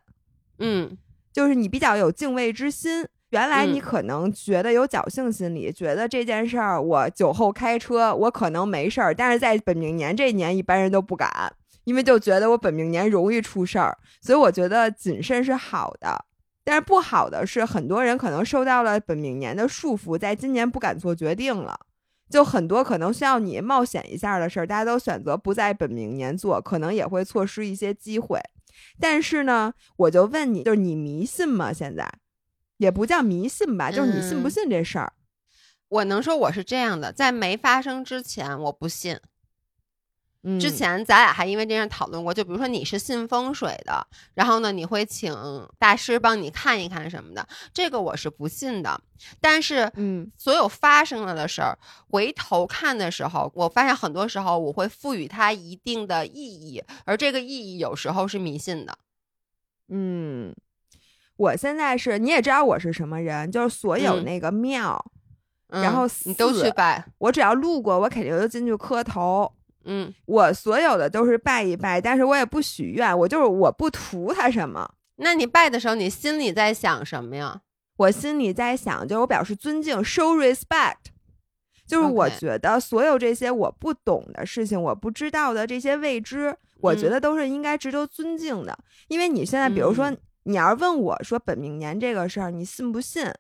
[0.61, 0.97] 嗯，
[1.33, 3.09] 就是你比较有敬畏之心。
[3.35, 16.25] 原来你嗯可能觉得有侥幸心理，觉得这件事儿我酒后开车我可能没事儿，但是在本命年这一年一般人都不敢，因为就觉得我本命年容易出事儿，所以我觉得谨慎是好的。
[16.63, 21.77] 但是不好的是，很多人可能受到了本命年的束缚，在今年不敢做决定了。
[22.31, 28.39] 就很多可能需要你冒险一下的事儿，大家都选择不在本命年做，可能也会错失一些机会。
[29.01, 31.73] 但是呢，我就问你，就是你迷信吗？
[31.73, 32.09] 现在
[32.85, 35.13] 也不叫迷信吧，就是你信不嗯信这事儿？
[35.89, 39.19] 我能说我是这样的，在没发生之前我不信。
[40.47, 45.35] 嗯，之前咱俩还因为这样讨论过，就比如说你是信风水的，然后呢你会请
[45.79, 49.01] 大师帮你看一看什么的，这个我是不信的。
[49.41, 51.79] 但是嗯所有发生了的事儿，
[52.11, 58.99] 回头看的时候，我发现很多时候我会赋予它一定的意义，而这个意义有时候是迷信的。
[59.89, 60.55] 嗯，
[61.37, 65.05] 我现在是你也知道我是什么人，就是所有嗯那个庙，
[65.69, 69.51] 嗯然后你都去拜，我只要路过，我肯定就进去磕头。
[69.87, 74.91] 嗯，我所有的都是拜一拜，但是我也不许愿，我就是我不图他什么。
[75.17, 77.61] 那你拜的时候，你心里在想什么呀？
[77.99, 80.97] 我心里在想，就是我表示尊敬，show respect，
[81.87, 88.77] 就是我觉得所有这些我不懂的事情，我不知道的这些未知，我觉嗯得都是应该值得尊敬的。
[89.09, 93.31] 因为你现在，比如说，嗯你要是问我说本命年这个事儿，你信不信？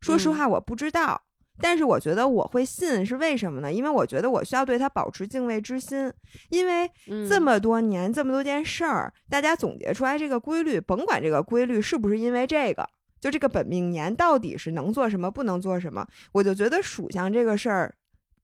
[0.00, 1.22] 说实嗯话，我不知道。
[1.62, 3.70] 但是我觉得我会信，是为什么呢？
[3.70, 6.10] 因为我觉得我需要对他保持敬畏之心，
[6.48, 12.88] 因为嗯这么多年，这么多件事儿，大家总结出来这个规律，甭管这个规律是不是因为这个，
[13.20, 17.94] 就这个本命年到底是能做什么，不能做什么，我就觉得属相这个事儿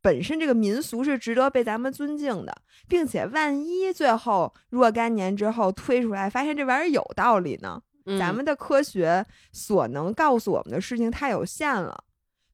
[0.03, 2.55] 本身这个民俗是值得被咱们尊敬的，
[2.87, 7.81] 并且万一最后若干年之后推出来，发现这玩意儿有道理呢，
[8.19, 12.05] 咱嗯们的科学所能告诉我们的事情太有限了。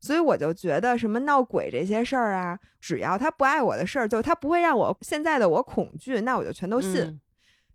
[0.01, 7.01] 所以我就觉得什么闹鬼这些事儿啊，只要他不碍我的事儿，就他不会让我现在的我恐惧，那我就全都信。
[7.01, 7.21] 嗯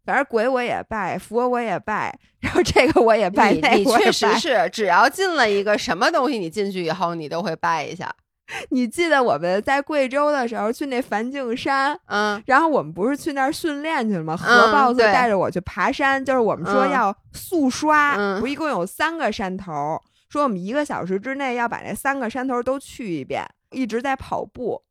[0.05, 8.09] 反正鬼我也拜，佛我也拜，然后这个我也拜，你你那个我也确实是，只要进了一个什么东西，你进去以后你都会拜一下。
[8.71, 14.33] 你记得我们在贵州的时候去那梵净山，嗯然后我们不是去那儿训练去了吗？
[14.35, 24.81] 嗯何豹子对带着我去爬山，就是我们说嗯要速刷，嗯不一共有三个山头，说我们一个小时之内要把这三个山头都去一遍，一直在跑步。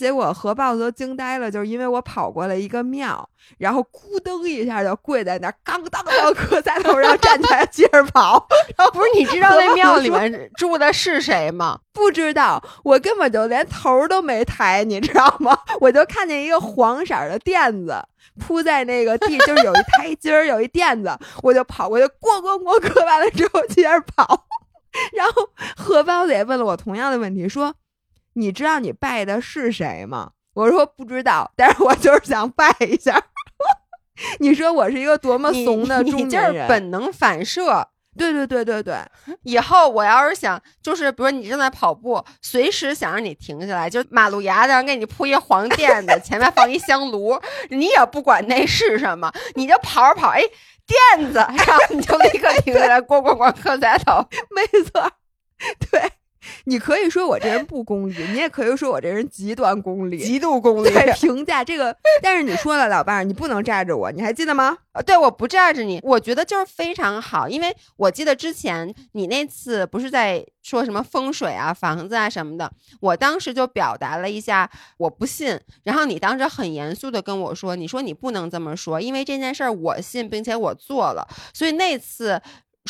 [0.00, 8.48] 结果何豹子都惊呆了，就是因为我跑过了一个庙，然后咕噔一下就跪在那儿，刚当当磕在头上，站起来接着跑。
[8.78, 11.78] 然后不是，你知道那庙里面住的是谁吗？
[11.92, 15.58] 不知道，我根本就连头都没抬，你知道吗？
[15.80, 18.02] 我就看见一个黄色的垫子
[18.38, 24.46] 铺在那个地，就是有一台阶儿，有一垫子，我就跑过去，咣咣咣磕完了之后接着跑。
[25.12, 27.72] 然后何包子也问了我同样的问题，说
[28.40, 33.22] ：“你知道你拜的是谁吗？”我说不知道，但是我就是想拜一下。
[34.40, 36.64] 你说我是一个多么怂的中年人？
[36.64, 37.88] 是本能反射。
[38.18, 38.96] 对对对对对，
[39.44, 50.42] 以后我要是想，就是比如你正在跑步，随时想让你停下来，就马路牙子上给你铺一黄垫子，前面放一香炉，你也不管那是什么，你就跑着跑，哎，
[51.16, 54.26] 垫子，然后你就立刻停下来， 咣咣咣磕在头。
[54.50, 55.08] 没错，
[55.90, 56.10] 对，
[56.64, 60.18] 你可以说我这人不功利，你也可以说我这人极端功利。
[60.18, 60.90] 极度功利。
[60.90, 64.76] 对，评价这个，但是你说了，老伴儿，你不能炸着我，你还记得吗？
[64.92, 82.40] 呃对，我不炸着你，我觉得就是非常好，因为我记得之前你那次不是在说什么风水啊、房子啊什么的，我当时就表达了一下我不信，然后你当时很严肃的跟我说，你说你不能这么说，因为这件事儿我信，并且我做了，所以那次。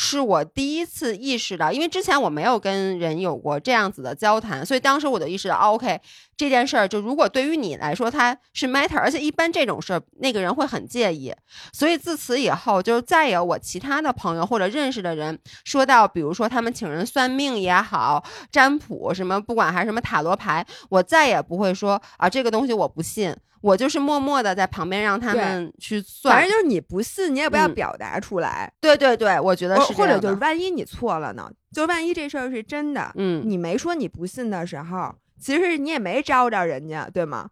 [0.03, 6.01] 是我第一次意识到，因为之前我没有跟人有过这样子的交谈，所以当时我就意识到、，OK，
[6.39, 11.35] 这件事儿就如果对于你来说它是 matter，而且一般这种事儿那个人会很介意，
[11.71, 26.35] 所以自此以后，就是再有我其他的朋友或者认识的人说到，比如说他们请人算命也好，占卜什么，不管还是什么塔罗牌，我再也不会说啊这个东西我不信，我就是默默的在旁边让他们去算。
[26.35, 31.51] 反正就是你不信，你也不要嗯表达出来，对对对，我觉得是这样或者就是万一你错了呢？
[31.73, 37.49] 就万一这事儿是真的，嗯，你没说你不信的时候，其实你也没招着人家，对吗？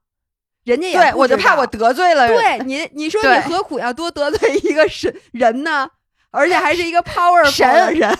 [0.64, 2.36] 人家也对我就怕我得罪了人。
[2.36, 5.88] 对你， 你说你何苦要多得罪一个神人呢？
[6.30, 8.10] 而且还是一个 powerful 神的人。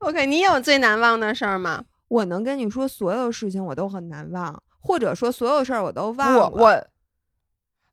[0.00, 1.84] OK，你有最难忘的事儿吗？
[2.08, 6.50] 我能跟你说，所有事情我都很难忘，或者说所有事儿我都忘了。
[6.50, 6.86] 我我，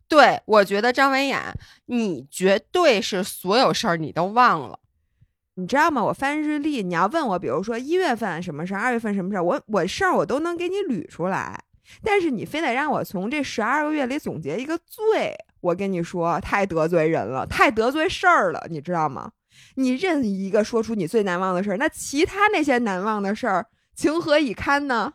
[0.07, 1.53] 对我觉得张文雅，
[1.85, 4.79] 你绝对是所有事儿你都忘了。
[5.55, 6.03] 你知道吗？
[6.03, 11.63] 我翻日历，你要问我，比如说一月份什么事儿，二月份什么事儿，我我事儿我都能给你捋出来。
[12.03, 19.31] 但是你非得让我从这十二个月里总结一个最，我跟你说，太得罪人了，太得罪事儿了，你知道吗？
[19.75, 25.13] 你任意一个说出你最难忘的事儿，那其他那些难忘的事儿，情何以堪呢？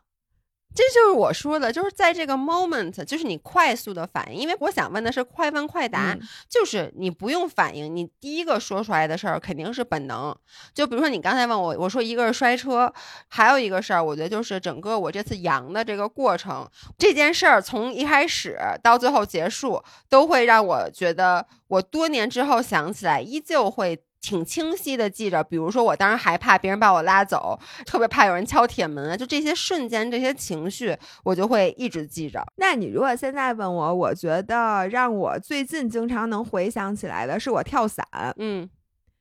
[0.74, 4.40] 这就是我说的，就是在这个 moment，就是你快速的反应。
[4.40, 10.34] 因为我想问的是快问快答，嗯就是你不用反应，你第一个说出来的事儿肯定是本能。
[10.72, 12.92] 就比如说你刚才问我，我说一个是摔车，
[13.28, 24.02] 还有一个事儿，我觉得就是整个我这次阳的这个过程，这件事儿从一开始到最后结束，都会让我觉得我多年之后想起来，依旧会。
[24.22, 32.40] 挺清晰的记着，比如说我当时害怕别人把我拉走，特别怕有人敲铁门啊，就这些瞬间、这些情绪，我就会一直记着。
[32.56, 38.06] 那你如果现在问我，我觉得让我最近经常能回想起来的是我跳伞，
[38.36, 38.70] 嗯，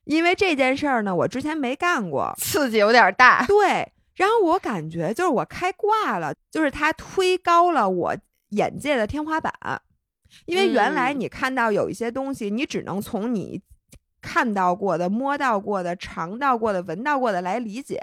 [0.05, 3.43] 因为这件事儿呢，我之前没干过， 刺激有点大。
[3.47, 8.15] 对，然后我感觉就是我开挂了，就是它推高了我
[8.49, 9.51] 眼界的天花板，
[10.45, 13.59] 因为原来嗯你看到有一些东西，你只能从你
[14.21, 17.99] 看到过的、摸到过的、尝到过的、闻到过的来理解。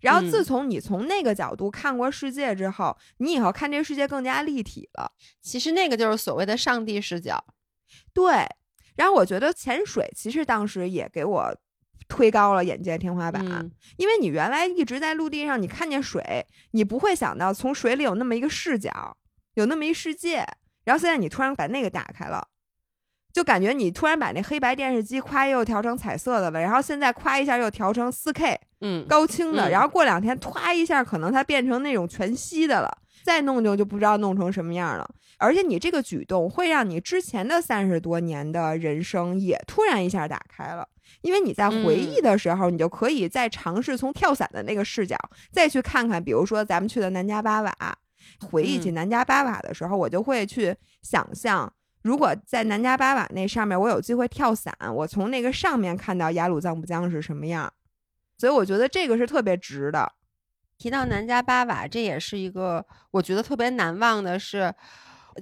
[0.00, 5.10] 然后，自嗯从你从那个角度看过世界之后，你以后看这个世界更加立体了。
[5.40, 7.42] 其实那个就是所谓的上帝视角。
[8.12, 8.46] 对，
[8.96, 11.56] 然后我觉得潜水其实当时也给我
[12.08, 19.16] 推高了眼界天花板，嗯因为你原来一直在陆地上，你看见水，你不会想到从水里有那么一个视角，
[19.54, 20.46] 有那么一世界。
[20.84, 22.46] 然后现在你突然把那个打开了，
[23.36, 32.90] 就感觉你突然把那黑白电视机夸又调成彩色的了，然后现在夸一下又调成四 K 嗯，高清的，嗯然后过两天唰一下，可能它变成那种全息的了，
[33.22, 35.06] 再弄就就不知道弄成什么样了。
[35.36, 40.88] 而且你这个举动会让你之前的三十多年的人生也突然一下打开了，
[41.20, 45.14] 因为你在回忆的时候，你就可以再尝试从跳伞的那个视角
[45.52, 47.98] 再去看看，比如说咱们去的南迦巴瓦，
[48.48, 51.70] 回忆起嗯南迦巴瓦的时候，我就会去想象。
[52.06, 57.72] 如果在南迦巴瓦那上面，我有机会跳伞，我从那个上面看到雅鲁藏布江是什么样，
[58.38, 60.12] 所以我觉得这个是特别值的。
[60.78, 64.72] 提到南迦巴瓦，这也是一个我觉得特别难忘的是，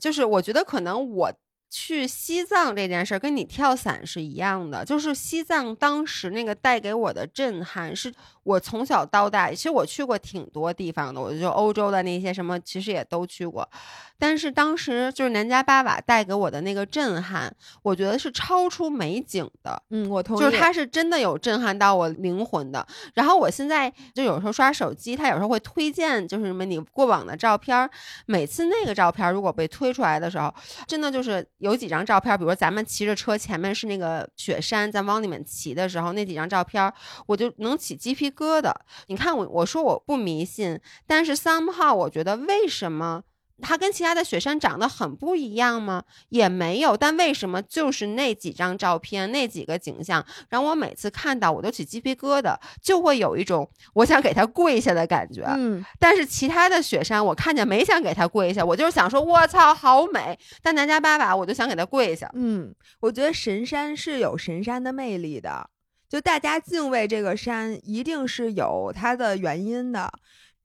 [0.01, 1.31] 就是我觉得可能我
[1.77, 13.69] 去西藏这件事儿跟你跳伞是一样的，就是西藏当时那个带给我的震撼，是我从小到大，其实我去过挺多地方的，我就欧洲的那些什么其实也都去过，
[14.17, 19.83] 但是当时就是南迦巴瓦带给我的那个震撼，我觉得是超出美景的。
[19.91, 20.41] 嗯，我同意。
[20.41, 22.87] 就是它是真的有震撼到我灵魂的。
[23.15, 27.91] 然后我现在就有时候刷手机，它有时候会推荐就是什么你过往的照片儿，
[28.27, 30.55] 每次那个照片儿如果被推出来的时候，
[30.87, 36.93] 真的就是有几张照片，比如咱们骑着车，前面是那个雪山，咱往里面骑的时候，那几张照片，
[37.27, 38.71] 我就能起鸡皮疙瘩。
[39.07, 43.23] 你看我我说我不迷信，但是 somehow 我觉得为什么？
[43.65, 46.05] 它跟其他的雪山长得很不一样吗？
[46.29, 55.43] 也没有，但为什么就是那几张照片、那几个景象，让我每次看到我都起鸡皮疙瘩，就会有一种我想给他跪下的感觉。
[55.57, 62.31] 嗯，但是其他的雪山我看见没想给他跪下，我就是想说我操好美，但南迦巴瓦我就想给他跪下。
[62.35, 65.71] 嗯，我觉得神山是有神山的魅力的，
[66.09, 70.13] 就大家敬畏这个山，一定是有它的原因的。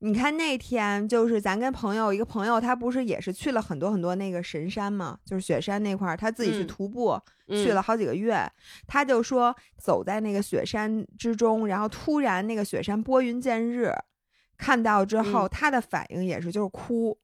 [0.02, 7.10] 你看那天就是咱跟朋友一个朋友，他不是也是去了很多很多那个神山嘛，就是雪山那块儿，他自己去嗯徒步、
[7.48, 8.48] 嗯去了好几个月。
[8.86, 13.92] 他就说走在那个雪山之中，然后突然那个雪山拨云见日，
[14.56, 17.18] 看到之后，嗯他的反应也是就是哭。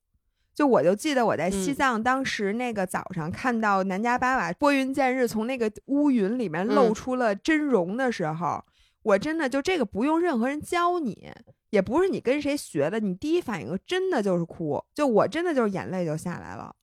[0.54, 8.62] 就我就记得我在西嗯藏当时那个早上看到南迦巴瓦拨云见日，从那个乌云里面露嗯出了真容的时候，
[9.02, 11.30] 我真的就这个不用任何人教你，
[11.76, 16.74] 也不是你跟谁学的，你第一反应真的就是哭，就我真的就是眼泪就下来了。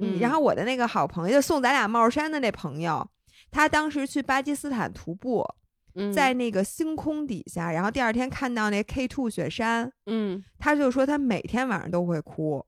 [0.00, 3.08] 嗯然后我的那个好朋友，就送咱俩帽衫的那朋友，
[3.52, 5.46] 他当时去巴基斯坦徒步，
[5.94, 12.66] 嗯在那个星空底下，然后第二天看到那 K two 雪山，嗯，他就说他每天晚上都会哭。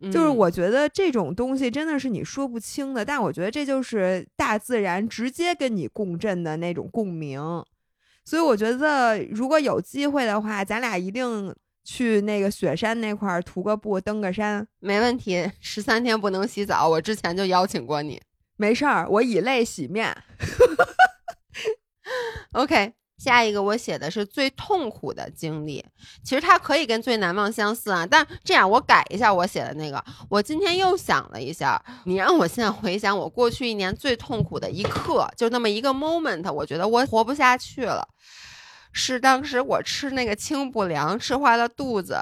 [0.00, 7.40] 就是嗯我觉得这种东西真的是你说不清的，但我觉得这就是大自然直接跟你共振的那种共鸣。
[8.28, 14.68] 所以我觉得如果有机会的话，咱俩一定去那个雪山那块儿徒个步、登个山。
[14.80, 18.20] 没问题，十三天不能洗澡，我之前就邀请过你。
[18.58, 20.14] 没事儿，我以泪洗面。
[22.52, 25.84] OK，下一个我写的是最痛苦的经历，
[26.22, 28.06] 其实它可以跟最难忘相似啊。
[28.08, 30.02] 但这样我改一下我写的那个。
[30.30, 38.06] 我今天又想了一下，你让我现在回想我过去一年最痛苦的一刻，就那么一个 moment，我觉得我活不下去了。
[38.92, 42.18] 是当时我吃那个清补凉吃坏了肚子，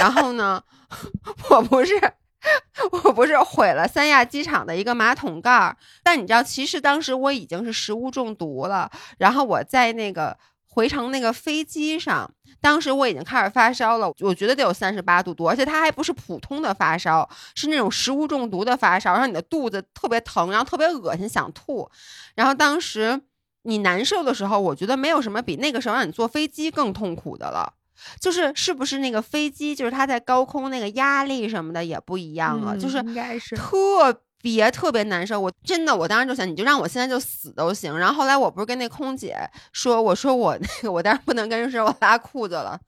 [0.00, 0.62] 然后呢，
[1.50, 1.94] 我不是。
[3.04, 8.90] 我不是毁了三亚机场的一个马桶盖儿，但你知道，其实当时我已经是食物中毒了。
[9.18, 10.36] 然后我在那个
[10.66, 12.28] 回程那个飞机上，
[12.60, 21.88] 当时我已经开始发烧了，我觉得得有三十八度多，而且它还不是普通的发烧，是那种食物中毒的发烧，然后你的肚子特别疼，然后特别恶心，想吐。
[22.34, 23.20] 然后当时
[23.62, 27.74] 你难受的时候，我觉得没有什么比那个时候让你坐飞机更痛苦的了。
[28.20, 35.40] 就是是不是那个飞机，就是它在高空那个压力什么的也不一样了，就是应该是特别特别难受。
[35.40, 37.96] 我真的，我当时就想，你就让我现在就死都行。
[37.96, 39.36] 然后后来我不是跟那空姐
[39.72, 42.78] 说，我说我那个我当时不能跟人说我拉裤子了，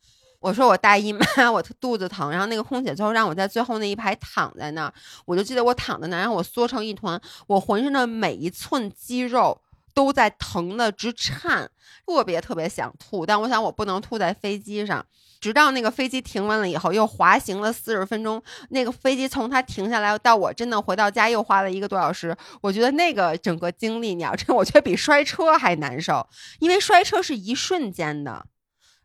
[0.41, 2.31] 我说我大姨妈，我肚子疼。
[2.31, 4.93] 然后那个空姐最后让我在最后那一排躺在那儿，
[5.25, 9.61] 我就记得我躺在那儿，然后我缩成一团，我浑身的每一寸肌肉。
[9.95, 11.71] 都在疼的直颤，
[12.07, 15.07] 特别特别想吐，但我想我不能吐在飞机上。
[15.41, 18.43] 直到那个飞机停稳了以后，又滑行了四十分钟。
[18.71, 22.35] 那个飞机从它停下来到我真的回到家，又花了一个多小时。
[22.63, 26.27] 我觉得那个整个经历，你要真， 我觉得比摔车还难受，
[26.61, 28.47] 因为摔车是一瞬间的。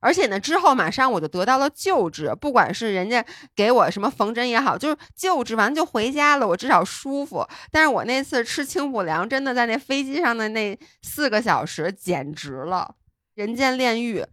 [0.02, 3.26] 而且呢，之后马上我就得到了救治，不管是人家
[3.56, 7.45] 给我什么缝针也好，就是救治完就回家了，我至少舒服。
[7.72, 12.95] 但是我那次吃清补凉，真的在那飞机上的那四个小时，简直了，
[13.36, 14.26] 人间炼狱，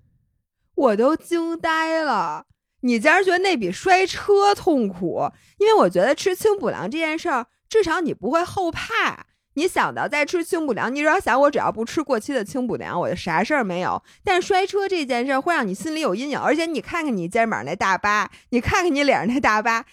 [0.74, 2.46] 我都惊呆了。
[2.82, 5.28] 你竟然觉得那比摔车痛苦？
[5.58, 9.26] 因为我觉得吃清补凉这件事儿，至少你不会后怕。
[9.57, 14.00] 你想到再吃清补凉，你只要想我只要不吃过期的清补凉，我就啥事儿没有。
[14.22, 19.84] 但摔车这件事会让你心里有阴影，而且你看看你肩膀那大疤，你看看你脸上那大疤，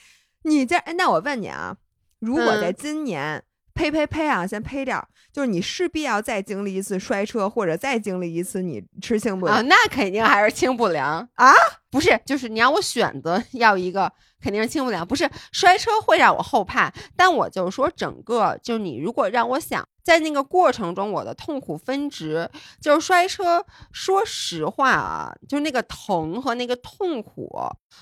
[0.43, 1.77] 你这那我问你啊，
[2.19, 3.41] 如果在今年
[3.73, 9.57] 呸呸呸啊，先呸掉，就是你势必要再经历一次摔车，或者再经历一次你吃清补凉。
[9.57, 11.27] 啊，那肯定还是清补凉。
[11.35, 11.53] 啊，
[11.93, 14.11] 不是，就是你让我选择要一个。
[14.43, 22.49] 肯定是轻不了，不是摔车会让我后怕，但我就是说，整个就是你如果让我想在那个过程中我的痛苦分值，
[22.81, 27.49] 就是摔车，说实话啊，就是那个疼和那个痛苦，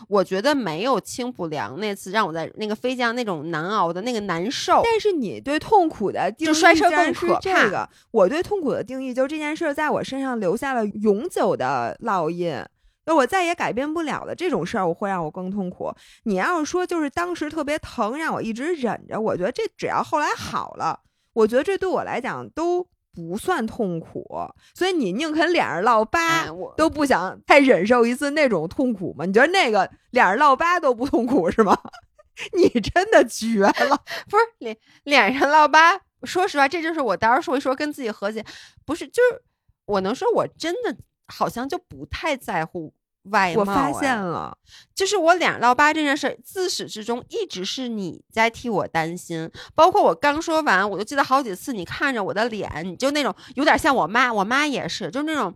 [0.08, 4.82] 我觉得没有清不凉那次让我在那个飞机上那种难熬的那个难受。
[4.84, 7.40] 但是你对痛苦的定义，就摔车更可怕。
[7.40, 12.66] 这个我对痛苦的定义，就是这件事在我身上留下了永久的烙印。
[13.12, 15.94] 那我再也改变不了的这种事儿，我会让我更痛苦。
[16.24, 20.98] 你要是说就是当时特别疼，让我一直忍着，我觉得这只要后来好了，
[21.34, 24.26] 我觉得这对我来讲都不算痛苦。
[24.74, 29.26] 所以你宁肯脸上落疤，我都不想再忍受一次那种痛苦吗？
[29.26, 31.78] 你觉得那个脸上落疤都不痛苦是吗？
[32.56, 33.74] 你真的绝了！
[34.32, 38.46] 不是脸脸上落疤，说实话，这就是我当时说一说跟自己和解，
[38.86, 39.42] 不是就是
[39.84, 40.96] 我能说我真的。
[41.34, 42.94] 好像就不太在乎
[43.24, 43.62] 外貌。
[43.62, 44.58] 我发现了，
[44.96, 49.50] 就是我脸上落疤这件事，自始至终一直是你在替我担心。
[49.76, 55.54] 包括我刚说完，我就记得好几次，你看着我的脸，你就那种有点像我妈，我妈也是，就那种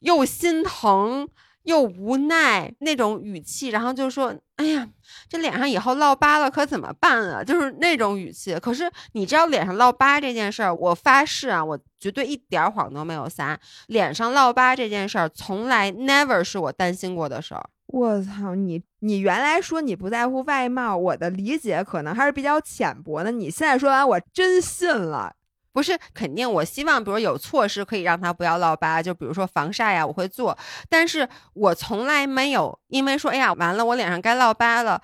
[0.00, 1.28] 又心疼。
[1.64, 4.88] 又无奈那种语气，然后就说：“哎呀，
[5.28, 8.54] 这脸上以后落疤了，可怎么办啊？”就是那种语气。
[8.60, 13.58] 可是你知道脸上落疤这件事儿，我发誓啊，我绝对一点谎都没有撒。
[13.88, 17.68] 脸上落疤这件事儿，从来 never 是我担心过的事儿。
[17.86, 18.82] 我操你！
[19.00, 23.30] 你原来说你不在乎外貌，我的理解可能还是比较浅薄的。
[23.30, 25.34] 你现在说完，我真信了。
[25.74, 30.56] 不是肯定，我希望比如有措施可以让它不要落疤，就比如说防晒呀，我会做。
[30.88, 35.02] 但是我从来没有因为说，哎呀，完了，我脸上该落疤了，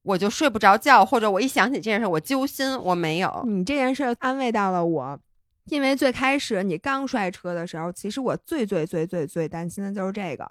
[0.00, 2.76] 我就睡不着觉，或者我一想起这件事我揪心。
[2.80, 3.44] 我没有。
[3.46, 5.18] 你这件事安慰到了我，
[5.66, 10.50] 因为最开始你刚摔车的时候，其实我最最最最最担心的就是这个，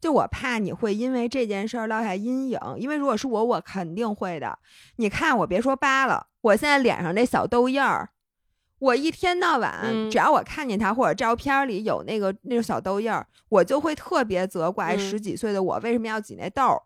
[0.00, 2.58] 就我怕你会因为这件事落下阴影。
[2.76, 4.58] 因为如果是我，我肯定会的。
[4.96, 8.08] 你看我别说疤了，我现在脸上这小痘印儿。
[8.84, 16.82] 我一天到晚，只要我看见他或者照片里有那个那种小痘印儿，我就会特别责怪十几岁的我为什么要挤那痘儿。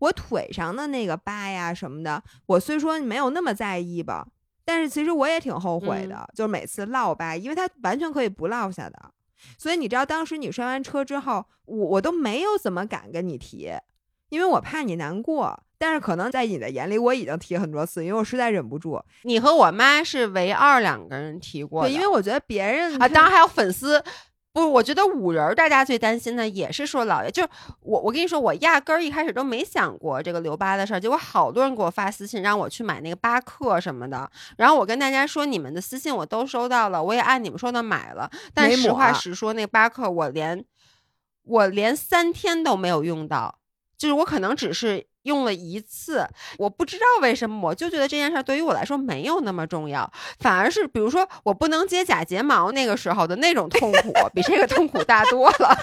[0.00, 4.26] 我腿上的那个疤呀什么的，我虽说没有那么在意吧，
[4.64, 8.98] 但是其实我也挺后悔的，就是每次落疤，因为它完全可以不落下的。
[9.56, 13.70] 所以你知道，当时你摔完车之后，我我都没有怎么敢跟你提，
[14.30, 15.62] 因为我怕你难过。
[15.80, 19.02] 但是可能在你的眼里，我已经提很多次，因为我实在忍不住。
[19.22, 24.04] 你和我妈是唯二两个人提过，对，因为我觉得别人啊，当然还有粉丝，
[24.52, 27.48] 不，我觉得五仁儿大家最担心的也是说姥爷，就是
[27.80, 40.62] 我，我跟你说，我压根儿一开始都没想过这个留疤的事儿，结果好多人给我发私信让我去买那个疤克什么的，然后我跟大家说，你们的私信我都收到了，我也按你们说的买了，但实话实说，那个疤克我连
[41.44, 43.58] 我连三天都没有用到，
[43.96, 46.26] 就是我可能只是用了一次，
[46.58, 55.78] 我不知道为什么，我就觉得这件事儿对于我来说没有那么重要，反而是比如说我不能接假睫毛那个时候的那种痛苦，比这个痛苦大多了。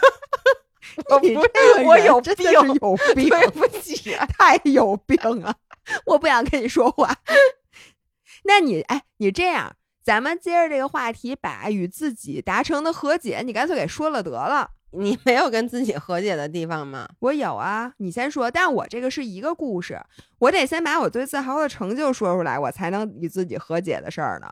[1.09, 2.63] 我你不这个人我有病是有
[3.13, 5.53] 病，对不起啊， 太有病了，
[6.05, 7.15] 我不想跟你说话。
[8.45, 14.71] 那你哎，你这样，咱们接着这个话题，把与自己达成的和解，你干脆给说了得了。
[14.91, 17.07] 你没有跟自己和解的地方吗？
[17.19, 19.99] 我有啊，你先说，但我这个是一个故事，
[20.39, 24.47] 我得先把我最自豪的成就说出来，我才能与自己和解的事儿呢。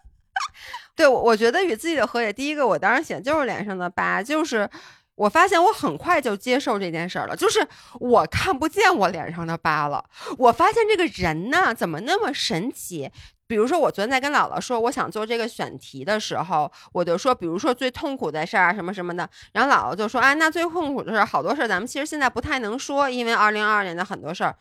[0.96, 4.68] 对，我我觉得与自己的和解，第一个我当时写就是脸上的疤，就是
[5.14, 7.66] 我发现我很快就接受这件事儿了，就是
[8.00, 10.04] 我看不见我脸上的疤了。
[10.38, 13.10] 我发现这个人呢，怎么那么神奇？
[13.52, 19.28] 比如说，我昨天在跟姥姥说我想做这个选题的时候，我就说，比如说最痛苦的事儿啊，什么什么的。
[19.52, 24.56] 然后姥姥就说，啊，那最痛苦的事儿，好多事儿咱们其实现在不太能说，因为二零二二年的很多事儿。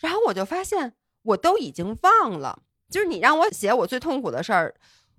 [0.00, 2.58] 然后我就发现，我都已经忘了，
[2.90, 4.74] 就是你让我写我最痛苦的事儿，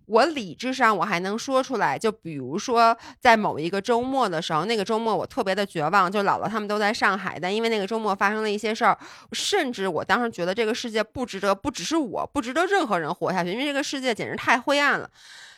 [0.08, 8.98] 我理智上我还能说出来，就比如说在某一个周末的时候，那个周末我特别的绝望，就姥姥他们都在上海，但因为那个周末发生了一些事儿，
[9.32, 15.10] 甚至我当时觉得这个世界不值得，不只是我，不值得任何人活下去，因为这个世界简直太灰暗了。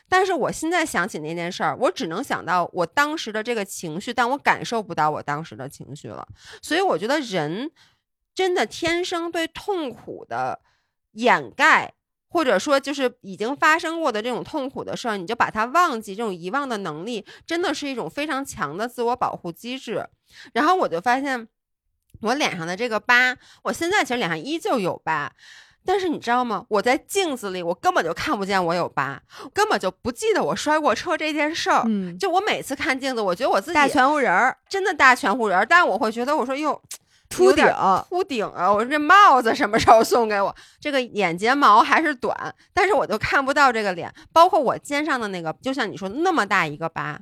[0.09, 6.25] 但是我现在想起那件事儿，我只能想到我当时的这个情绪，但我感受不到我当时的情绪了。
[6.61, 7.69] 所以我觉得人
[8.33, 10.61] 真的天生对痛苦的
[11.11, 11.93] 掩盖，
[12.37, 20.07] 或者说就是已经发生过的这种痛苦的事儿，你就把它忘记，这种遗忘的能力，真的是一种非常强的自我保护机制。
[20.53, 21.47] 然后我就发现，
[22.21, 25.33] 我脸上的这个疤，我现在其实脸上依旧有疤。
[25.83, 26.63] 但是你知道吗？
[26.69, 29.19] 我在镜子里，我根本就看不见我有疤，
[29.51, 31.81] 根本就不记得我摔过车这件事儿。
[31.87, 36.79] 嗯，就我每次看镜子，我觉得我自己大全乎人儿，真的大全乎人儿，但我会觉得我说哟，
[37.29, 37.65] 秃顶
[38.09, 38.71] 秃顶啊！
[38.71, 40.55] 我说这帽子什么时候送给我？
[40.79, 47.19] 这个眼睫毛还是短，但是我就看不到这个脸，包括我肩上的那个，就像你说那么大一个疤，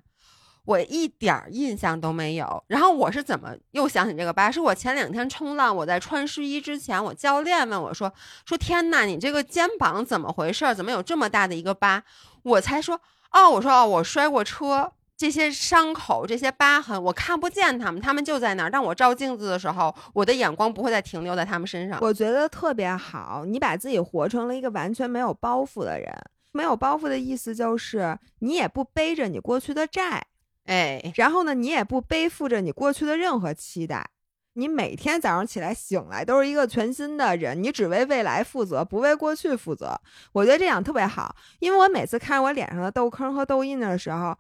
[0.66, 2.64] 我一点儿印象都没有。
[2.68, 4.52] 然后我是怎么又想起这个疤？
[4.52, 8.14] 是我前两天冲浪，我在穿湿衣之前，我教练问我说
[8.46, 10.74] ：“说天呐，你这个肩膀怎么回事儿？
[10.74, 12.04] 怎么有这么大的一个疤？”
[12.44, 13.02] 我才说
[13.34, 18.70] ：“哦，我说哦，我摔过车。”这些伤口、这些疤痕，我看不见他们，他们就在那儿。
[18.70, 21.98] 但我照镜子的时候，我的眼光不会再停留在他们身上。
[22.02, 26.14] 我觉得特别好，你把自己活成了一个完全没有包袱的人。
[26.52, 30.26] 没有包袱的意思就是你也不背着你过去的债，
[30.66, 34.10] 哎，然后呢，你也不背负着你过去的任何期待。
[34.54, 40.00] 你每天早上起来醒来都是一个全新的人，你只为未来负责，不为过去负责。
[40.32, 44.34] 我觉得这样特别好，因为我每次看我脸上的痘坑和痘印的时候，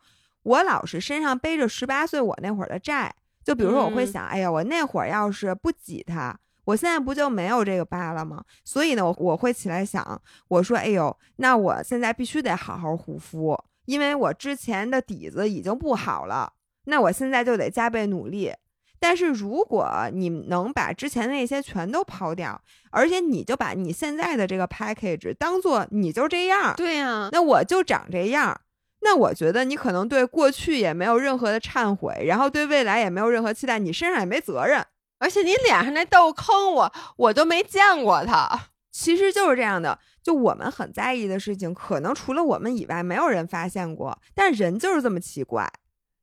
[0.45, 3.13] 我老是身上背着十八岁我那会儿的债。
[3.43, 8.43] 就比如说，我会嗯想，哎呀，我那会儿要是不挤它，我现在不就没有这个疤了吗？
[8.63, 16.53] 所以呢，我我会起来想，我说，哎呦，那我现在必须得好好护肤，因为我之前的底子已经不好了，
[16.85, 18.51] 那我现在就得加倍努力。
[18.97, 28.59] 但是如果你能把之前的那些全都抛掉，而且你就把你现在的这个 package 当做你就这样，对呀、那我就长这样。
[29.05, 34.83] 那我觉得你可能对过去也没有任何的忏悔，然后对未来也没有任何期待，你身上也没责任。
[35.19, 38.49] 而且你脸上那痘坑我，我都没见过它。
[38.91, 44.17] 其实就是这样的，就我们很在意的事情，可能除了我们以外，没有人发现过。
[44.33, 45.71] 但人就是这么奇怪，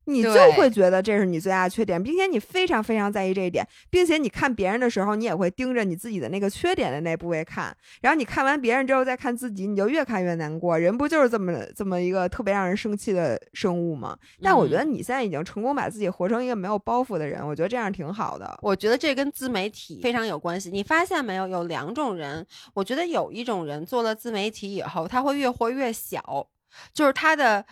[0.05, 7.75] 你就会觉得这是你最大的缺点，并且你非常非常在意这一点，并且你看别人的时候，你也会盯着你自己的那个缺点的那部位看。
[8.01, 10.77] 然后你看完别人之后再看自己，你就越看越难过。
[10.77, 14.17] 人不就是这么这么一个特别让人生气的生物吗？
[14.41, 18.59] 但我觉得你现在已经成功把自己活成一个没有包袱的人，我觉得这样挺好的。
[18.61, 20.69] 我觉得这跟自媒体非常有关系。
[20.69, 21.43] 你发现没有？
[21.53, 22.43] 有两种人，
[22.73, 26.47] 我觉得有一种人做了自媒体以后，他会越活越小，
[26.93, 27.63] 就是他的。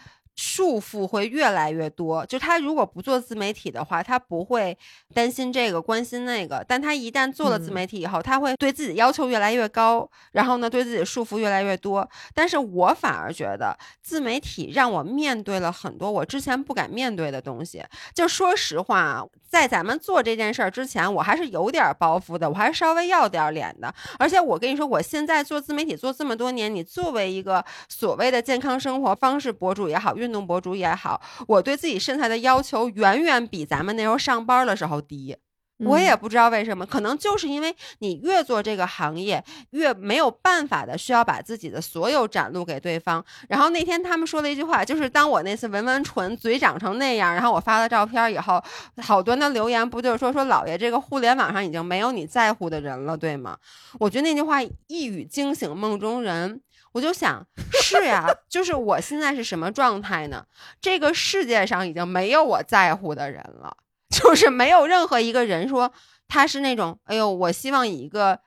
[0.43, 4.75] 束缚会越来越多，就他如果不做自媒体的话，他不会
[5.13, 12.09] 担心这个关心那个，但他一旦做了自嗯媒体以后，他会对自己要求越来越高，然后呢，对自己束缚越来越多。
[12.33, 17.83] 但是我反而觉得自媒体让我面对了很多我之前不敢面对的东西。
[18.15, 23.93] 就说实话啊，在咱们做这件事儿之前，我还是有点包袱的，我还是稍微要点脸的。
[24.17, 35.35] 而且我跟你说，我现在做自媒体做这么多年，你作为一个所谓的健康生活方式博主也好，运运动博主也好，我对自己身材的要求远远比咱们那时候上班的时候低。
[35.83, 43.25] 我也不知道为什么，可能就是因为你越做这个行业，越没有办法的需要把自己的所有展露给对方。
[43.49, 48.63] 然后那天他们说了一句话，就是当我那次纹完唇，嘴长成那样，然后我发了照片以后，
[49.01, 53.57] 好多的留言不就是说说老爷这个互联网上已经没有你在乎的人了，对吗？
[53.99, 56.61] 我觉得那句话一语惊醒梦中人，
[56.91, 57.45] 我就想
[57.81, 60.45] 是呀，就是我现在是什么状态呢？
[60.79, 63.75] 这个世界上已经没有我在乎的人了。
[64.11, 65.89] 就是没有任何一个人说
[66.27, 68.37] 他是那种，哎呦，我希望以一个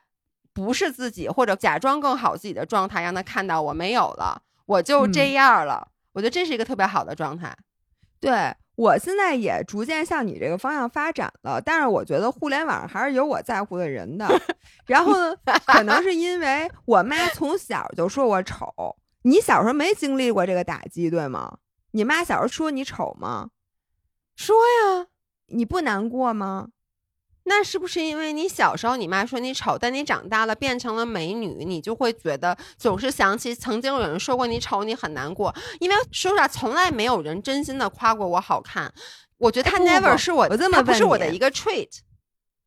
[0.53, 5.87] 不是自己或者假装更好自己的状态让他看到我没有了，我就这样了。
[6.13, 7.55] 我觉得这是一个特别好的状态。
[8.19, 14.27] 对我现在也逐渐向你这个方向发展了，但是我觉得互联网上还是有我在乎的人的。
[14.85, 18.67] 然后呢，可能是因为我妈从小就说我丑，
[19.23, 21.57] 你小时候没经历过这个打击，对吗？
[21.91, 23.49] 你妈小时候说你丑吗？
[24.35, 25.07] 说呀。
[25.49, 26.69] 你不难过吗？
[27.47, 35.53] 那是不是因为你小时候你妈说你丑，但你长大了变成了美女，你就会觉得总是想起曾经有人说过你丑，你很难过？
[35.79, 38.91] 因为说实话，从来没有人真心的夸过我好看。
[39.37, 41.89] 我觉得他 never 是我，我这么不是我的一个 trait。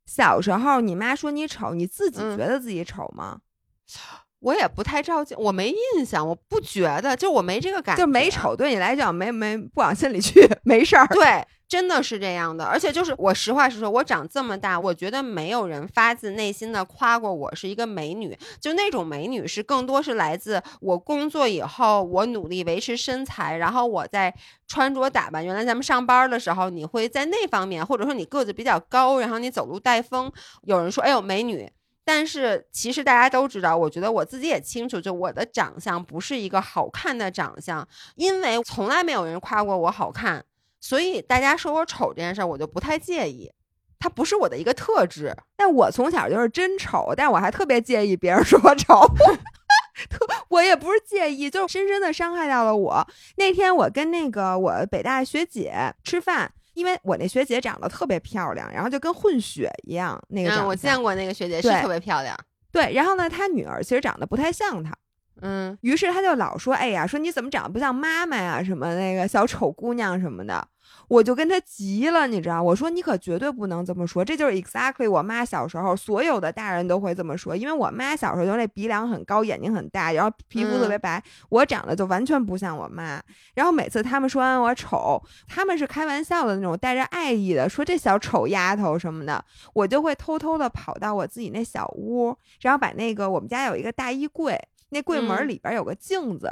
[0.07, 3.39] 小时候你妈说你丑，你自己觉得自己丑吗？
[4.41, 11.05] 我也不太照镜，我没印象，我不觉得，就我没这个感觉，就没丑对你来讲没没不往心里去，没事儿。
[11.09, 11.45] 对。
[11.68, 18.34] 真的是这样的，而且就是我实话实说，我长这么大，我觉得没有人发自内心的夸过我是一个美女。
[18.58, 24.34] 就那种美女是更多是来自我工作以后，我努力维持身材，然后我在
[24.66, 25.44] 穿着打扮。
[25.44, 31.70] 原来咱们上班的时候，你会在那方面，或者说你个子比较高，然后你走路带风，有人说哎呦美女。
[32.02, 40.42] 但是其实大家都知道，我觉得我自己也清楚，就我的长相不是一个好看的长相，因为从来没有人夸过我好看。
[40.81, 43.51] 所以大家说我丑这件事儿，我就不太介意，
[43.99, 45.37] 它不是我的一个特质。
[45.57, 49.07] 但我从小就是真丑，但我还特别介意别人 说我丑。
[50.09, 53.05] 特我也不是介意，就是深深的伤害到了我。
[53.37, 60.22] 那天我跟那个我北大学姐吃饭，因为我那学姐长得特别漂亮，然后就跟混血一样。
[60.29, 62.39] 那个我见过那个学姐是特别漂亮。
[62.70, 64.97] 对，然后呢，她女儿其实长得不太像她。
[65.41, 68.62] 嗯，于是他就老说：“哎呀，说你怎么长得不像妈妈呀？
[68.62, 70.66] 什么那个小丑姑娘什么的。”
[71.09, 72.62] 我就跟他急了，你知道？
[72.62, 83.22] 我说你可绝对不能这么说，这就是 exactly 我妈小时候所有的大人都会这么说，因为我妈小时候就那鼻梁很高，眼睛很大，然后皮肤特别白，我长得就完全不像我妈。
[83.55, 94.59] 然后每次他们说完我丑，他们是开玩笑的那种，带着爱意的说这小丑丫头什么的，我就会偷偷的跑到我自己那小屋，然后把那个我们家有一个大衣柜。
[94.91, 96.51] 那柜门里边有个镜子，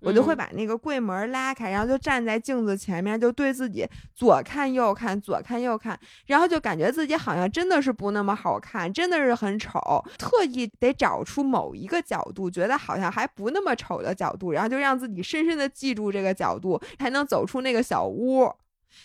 [0.00, 9.80] 我就会把那个柜门拉开，然后就站在镜子前面，就对自己左看右看，左看右看，然后就感觉自己好像真的是不那么好看，真的是很丑，
[10.18, 18.52] 特意得找出某一个角度，觉得好像还不那么丑的角度，然后就让自己深深的记住这个角度，才能走出那个小屋。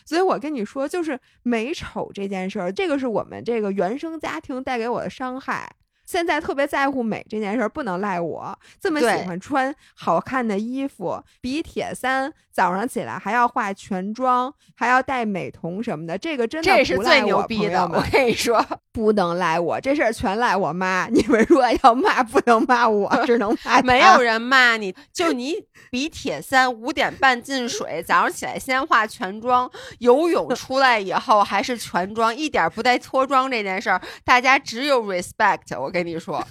[0.05, 5.69] 所以我跟你说，就是美丑这件事儿，这个是我们这个原生家庭带给我的伤害。
[6.11, 8.59] 现在特别在乎美这件事儿，不能赖我。
[8.81, 17.81] 这么喜欢穿好看的衣服，比铁三早上起来还要化全妆，还要戴美瞳什么的，这个真的这是最牛逼的。
[17.87, 21.07] 我跟你说， 不能赖我，这事儿全赖我妈。
[21.07, 23.81] 你们如果要骂，不能骂我，只能骂。
[23.87, 25.55] 没有人骂你，就你
[25.89, 35.79] 比铁三五点半进水，早上起来先化全妆，游泳 出来以后还是全妆，一点不带脱妆这件事儿，大家只有 respect。
[35.79, 36.01] 我跟。
[36.01, 36.43] 你说，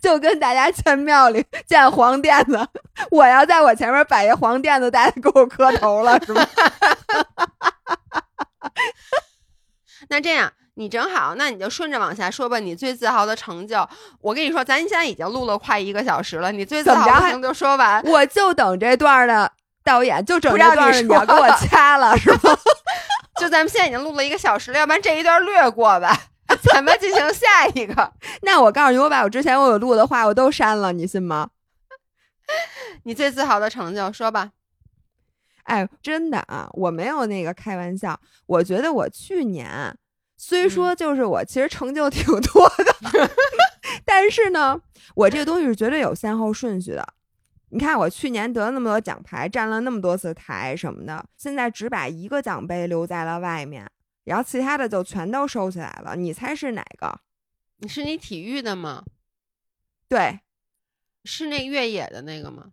[0.00, 2.56] 就跟大家见庙里见黄垫子，
[3.10, 6.46] 我要在我前面摆一黄垫子，大家给我磕头了，是吧？
[10.08, 12.58] 那这样，你正好，那你就顺着往下说吧。
[12.58, 13.88] 你最自豪的成就，
[14.20, 19.52] 我跟你说，咱现在已经录了快一个小时了，你最自豪的成就说完，我就等这段的
[19.84, 22.56] 导演就整这段，你要给我掐了，是吗？
[23.40, 26.16] 就咱们现在已经录了一个小时了，要不然这一段略过吧。
[26.64, 28.12] 咱们进行下一个。
[28.42, 31.50] 那我告诉你，我把我之前我有录的话我都删了，你信吗？
[33.04, 34.50] 你最自豪的成就，说吧。
[35.70, 38.20] 哎，真的啊，我没有那个开玩笑。
[38.46, 39.96] 我觉得我去年
[40.36, 43.30] 虽说就是我其实成就挺多的，
[44.04, 44.80] 但是呢，
[45.14, 47.06] 我这个东西是绝对有先后顺序的。
[47.68, 53.88] 你看，我去年得了那么多奖牌，站了那么多次台什么的，现在只把一个奖杯留在了外面。
[54.24, 57.20] 然后其他的就全都收起来了，你猜是哪个？
[57.76, 59.04] 你是你体育的吗？
[60.08, 60.40] 对，
[61.24, 62.72] 是那越野的那个吗？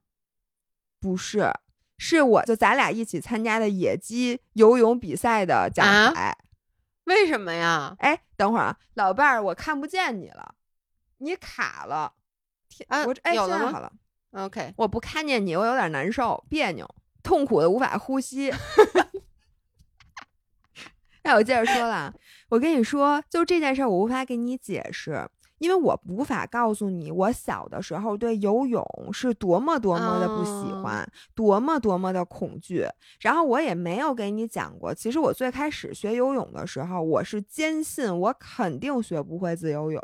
[0.99, 1.53] 不是，
[1.97, 6.37] 是我就咱俩一起参加的野鸡游泳比赛的奖啊牌。
[7.05, 7.95] 为什么呀？
[7.99, 10.55] 哎，等会儿啊，老伴儿，我看不见你了，
[11.19, 12.13] 你卡了。
[12.69, 13.91] 天，啊我这哎，有了吗好了
[14.31, 16.87] ，OK，我不看见你，我有点难受，别扭，
[17.23, 18.53] 痛苦的无法呼吸。
[21.23, 22.13] 那我接着说了啊，
[22.49, 25.29] 我跟你说，就这件事儿，我无法给你解释，
[25.59, 32.85] 因为我无法告诉你，我小的时候对游泳是多么多么的不喜哦欢，多么多么的恐惧。
[33.19, 40.01] 然后我也没有给你讲过，其实我最开始学游泳的时候，我是坚信我肯定学不会自由泳。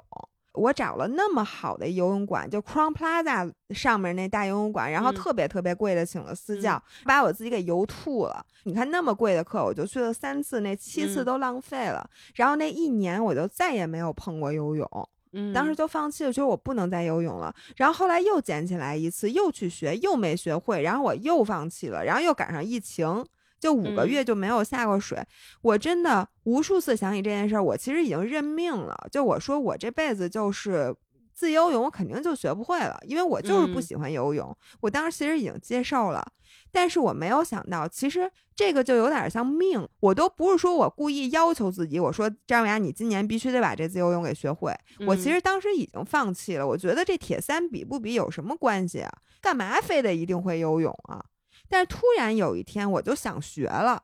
[0.54, 8.46] 我找了那么好的游泳馆，就 Crown Plaza 上面那大游泳馆，然后嗯特别特别贵的请了私教，把我自己给游吐了。
[8.66, 12.08] 你看那么贵的课，我就去了三次，那七次嗯都浪费了。
[12.36, 14.88] 然后那一年我就再也没有碰过游泳，
[15.34, 17.54] 嗯，当时就放弃了，觉得我不能再游泳了。
[17.76, 22.04] 然后后来又捡起来一次，又去学，又没学会，然后我又放弃了。
[22.06, 23.26] 然后又赶上疫情，
[23.60, 25.22] 就五个嗯月就没有下过水。
[25.62, 29.08] 我真的无数次想起这件事儿，我其实已经认命了。
[29.12, 30.96] 就我说我这辈子就是。
[31.34, 34.56] 自由泳我肯定就学不会了，因为我就是不嗯喜欢游泳。
[34.82, 36.26] 我当时其实已经接受了，
[36.72, 39.88] 但是我没有想到，其实这个就有点像命。
[40.00, 44.74] 我都不是说我故意要求自己，我说张雅，你今年必须得把这自由泳给学会。
[45.08, 49.12] 我其嗯实当时已经放弃了，我觉得这铁三比不比有什么关系啊？
[49.42, 51.26] 干嘛非得一定会游泳啊？
[51.70, 54.04] 但是突然有一天我就想学了，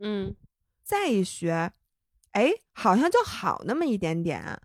[0.00, 0.34] 嗯
[0.82, 1.70] 再一学，
[2.32, 4.60] 哎，好像就好那么一点点，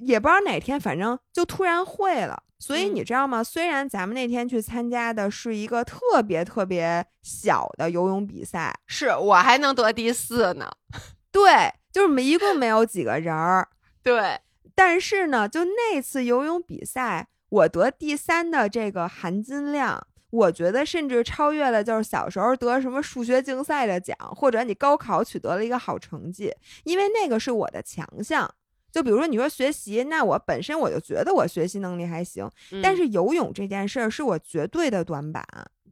[0.00, 2.42] 也不知道哪天，反正就突然会了。
[2.60, 3.42] 所以嗯你知道吗？
[3.44, 10.68] 虽然咱们那天去参加的是一个特别特别小的游泳比赛，是我还能得第四呢。
[11.30, 13.68] 对，就是没一共没有几个人儿，
[14.02, 14.40] 对，
[14.74, 28.52] 但是呢，就那次游泳比赛，我得第三的这个含金量，我觉得甚至超越了就是小时候得什么数学竞赛的奖，或者你高考取得了一个好成绩，因为那个是我的强项。
[28.90, 32.50] 就比如说你说学习，那我本身我就觉得我学习能力还行，
[32.82, 35.44] 但是游泳这件事儿是我绝对的短板。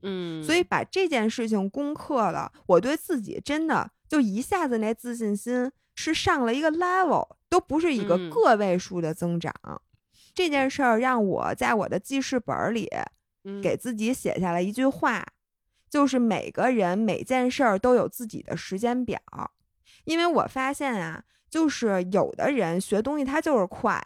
[0.02, 8.30] 嗯，所以把这件事情攻克了，我对自己真的就一下子那自信心是上了一个 level，都不是一个嗯。
[8.30, 9.52] 个位数的增长。
[10.34, 12.88] 这件事儿让我在我的记事本里
[13.44, 13.62] 嗯。
[13.62, 15.26] 给自己写下了一句话，
[15.88, 19.18] 就是每个人每件事儿都有自己的时间表，
[20.04, 24.02] 因为我发现啊，就是有的人学东西他就是快，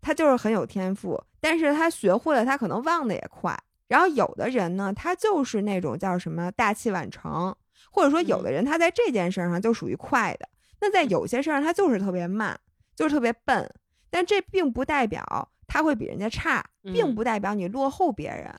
[0.00, 3.56] 他就是很有天赋，但是他学会了，他可能忘的也快。
[3.88, 7.54] 然后有的人呢，他就是那种叫什么大器晚成，
[7.90, 10.48] 或者说有的人他在这件事上就属于快的，
[10.80, 12.58] 那在有些事儿上他就是特别慢，
[12.94, 13.68] 就是特别笨。
[14.08, 18.52] 但这并不代表他会比人家差，并嗯不代表你落后别人。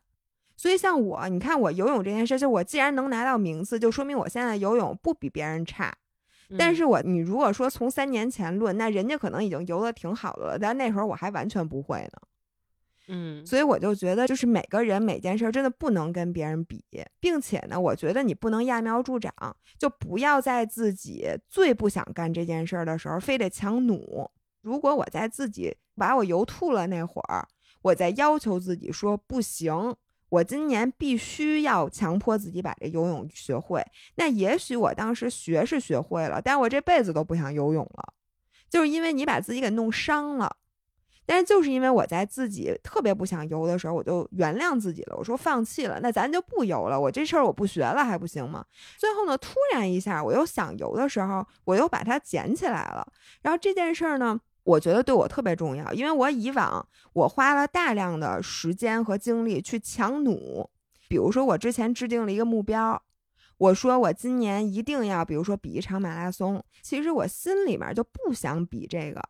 [0.56, 5.94] 所以像我，你看我游泳这件事，就我既然能拿到名次，就说明我现在游泳不比别人差。
[6.58, 12.22] 但嗯是我你如果说从三年前论，那人家可能已经游的挺好的了，但那时候我还完全不会呢。
[13.08, 16.84] 嗯所以我就觉得，就是每个人每件事真的不能跟别人比，
[17.20, 19.34] 并且呢，我觉得你不能揠苗助长，
[19.78, 24.30] 就不要在自己最不想干这件事儿的时候非得强弩。
[24.62, 27.45] 如果我在自己把我游吐了那会儿，
[27.82, 29.95] 我在要求自己说不行，
[30.32, 33.86] 我今年必须要强迫自己把这游泳学会。
[34.16, 38.14] 那也许我当时学是学会了，但我这辈子都不想游泳了，
[38.70, 40.56] 就是因为你把自己给弄伤了。
[41.26, 45.16] 但是就是因为我在自己特别不想游的时候，我就原谅自己了。
[45.18, 47.00] 我说放弃了，那咱就不游了。
[47.00, 48.66] 我这事儿我不学了还不行吗？
[48.98, 53.06] 最后呢，突然一下我又想游的时候，我又把它捡起来了。
[53.42, 60.70] 然后这件事儿呢，我觉得对我特别重要，因为我以往我花了大量的时间和精力去强弩。
[61.09, 63.01] 比如说，我之前制定了一个目标，
[63.57, 66.64] 我说我今年一定要，比如说比一场马拉松。
[66.82, 69.22] 其实我心里面就不想比这个。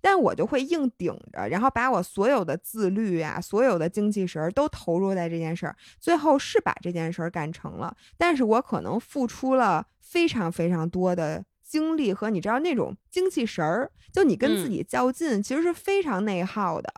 [0.00, 7.92] 但我就会硬顶着，然后把我所有的自律啊，所有的精气神都投入在这件事儿，最后是把这件事儿干成了。
[8.16, 16.92] 但是我可能付出了非常非常多的精力和你知道那种精气神儿，就你跟自己较劲，其实是非常内耗的。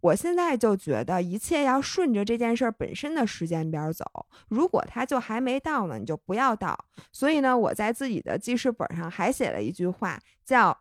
[0.00, 4.04] 我现在就觉得一切要顺着这件事儿本身的时间边走，
[4.48, 6.78] 如果它就还没到呢，你就不要到。
[7.12, 10.78] 所以呢，我在自己的记事本上还写了一句话，叫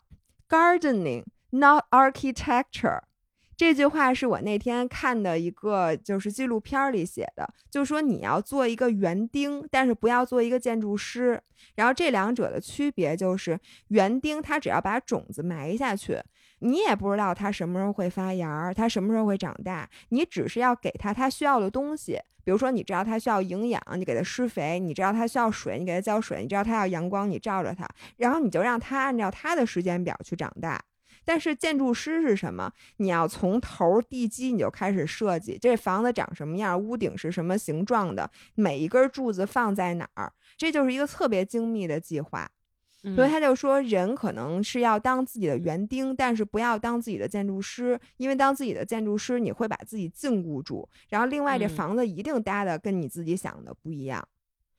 [0.48, 1.24] “gardening”。
[1.54, 3.02] Not architecture，
[3.62, 11.40] 这句话是我那天看的一个就是纪录片里写的，就说你要做一个园丁，但是不要做一个建筑师。
[11.76, 13.60] 然后这两者的区别就是，
[13.90, 16.20] 园丁他只要把种子埋下去，
[16.62, 22.18] 你也不知道它什么时候会发芽，它什么时候会长大，你只是要给它它需要的东西。
[22.44, 27.88] 比如说，你知道它需要营养，你给它施肥；你知道它需要水，你给它浇水；你知道它要阳光，你照着它，
[28.18, 30.82] 然后你就让它按照它的时间表去长大。
[31.24, 32.72] 但是建筑师是什么？
[32.98, 42.50] 你要从头地基你就开始设计，这房子长什么样，屋顶是什么形状的，每一根柱子放在哪儿，这就是一个特别精密的计划。
[43.16, 50.88] 所以他就说，人可能是要当自己的园丁，但是不要当自己的建筑师，因为当自己的建筑师，你会把自己禁锢住。
[51.10, 54.24] 然后，另外这房子一定搭的跟你自己想的不一样。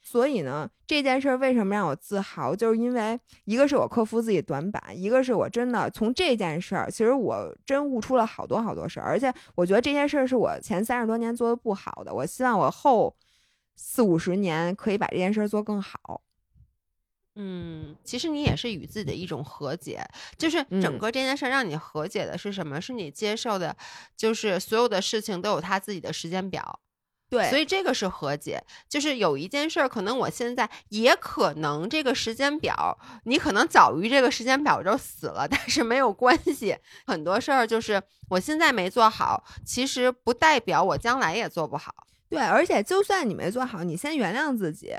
[0.04, 9.06] 所以呢，这件事儿为什么让我自豪，就是因为一个是我克服自己短板，一个是我真的从这件事儿，其实我真悟出了好多好多事儿。
[9.06, 13.16] 而且我觉得这件事儿是我前三十多年做的不好的，我希望我后
[13.76, 16.20] 四五十年可以把这件事儿做更好。
[17.36, 20.04] 嗯，其实你也是与自己的一种和解，
[20.36, 22.78] 就是整个这件事让你和解的是什么？
[22.78, 23.74] 是你接受的，
[24.16, 26.80] 就是所有的事情都有他自己的时间表，
[27.32, 28.62] 对，所以这个是和解。
[28.90, 36.76] 就是有一件事儿，可能我现在也可能这个时间表，你可能早于这个时间表就死了，但是没有关系。
[37.06, 41.94] 很多事儿就是我现在没做好，其实不代表我将来也做不好。
[42.28, 44.94] 对，而且就算你没做好，你先原谅自己。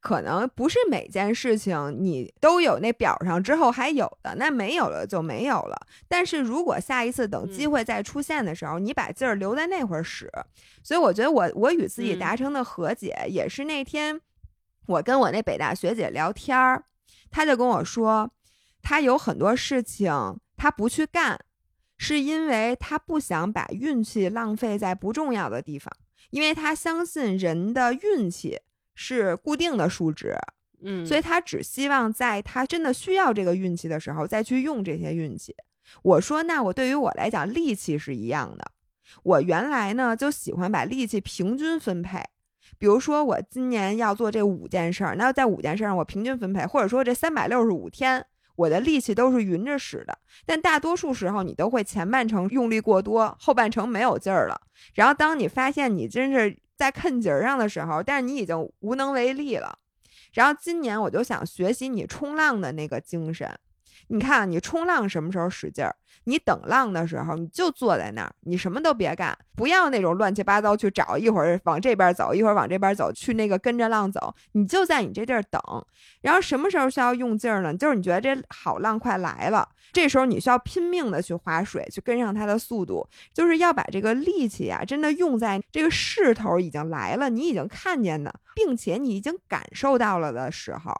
[0.00, 5.76] 可能不是每件事情你都有那表上之后还有的，那没有了就没有了。
[6.06, 10.30] 但是如果下一次等机会再出现的时候，你把劲儿留在那会儿使。
[10.84, 14.20] 所以我觉得我我与自己达成的和解，也是那天
[14.86, 16.84] 我跟我那北大学姐聊天儿，
[17.30, 18.30] 她就跟我说，
[18.80, 21.40] 她有很多事情她不去干，
[21.96, 25.92] 是因为她不想把运气浪费在不重要的地方，
[26.30, 28.60] 因为她相信人的运气。
[29.00, 30.36] 是固定的数值，
[30.82, 35.54] 嗯，所以他只希望在他真的需要这个运气的时候再去用这些运气。
[36.02, 38.72] 我说，那我对于我来讲，力气是一样的。
[39.22, 42.20] 我原来呢就喜欢把力气平均分配，
[42.76, 48.26] 比如说我今年要做这五件事儿，那在五件事上我平均分配，或者说这三百六十五天
[48.56, 50.18] 我的力气都是匀着使的。
[50.44, 54.60] 但大多数时候你都会前半程用力过多，后半程没有劲儿了。
[54.94, 56.58] 然后当你发现你真是。
[56.78, 59.76] 在看节儿上的时候，但是你已经无能为力了。
[60.32, 63.58] 然后今年我就想学习你冲浪的那个精神。
[64.08, 65.94] 你看，你冲浪什么时候使劲儿？
[66.24, 74.34] 你等浪的时候，你就坐在那儿，你什么都别干，不要那种乱七八糟去找，一会儿往这边走，一会儿往这边走，去那个跟着浪走。
[74.52, 75.60] 你就在你这地儿等。
[76.20, 77.74] 然后什么时候需要用劲儿呢？
[77.74, 90.94] 就是你觉得这好浪快来了，这时候你需要拼命的去划水，去跟上它的速度，就是要把这个力气啊，真的用在这个势头已经来了，你已经看见的，并且你已经感受到了的时候。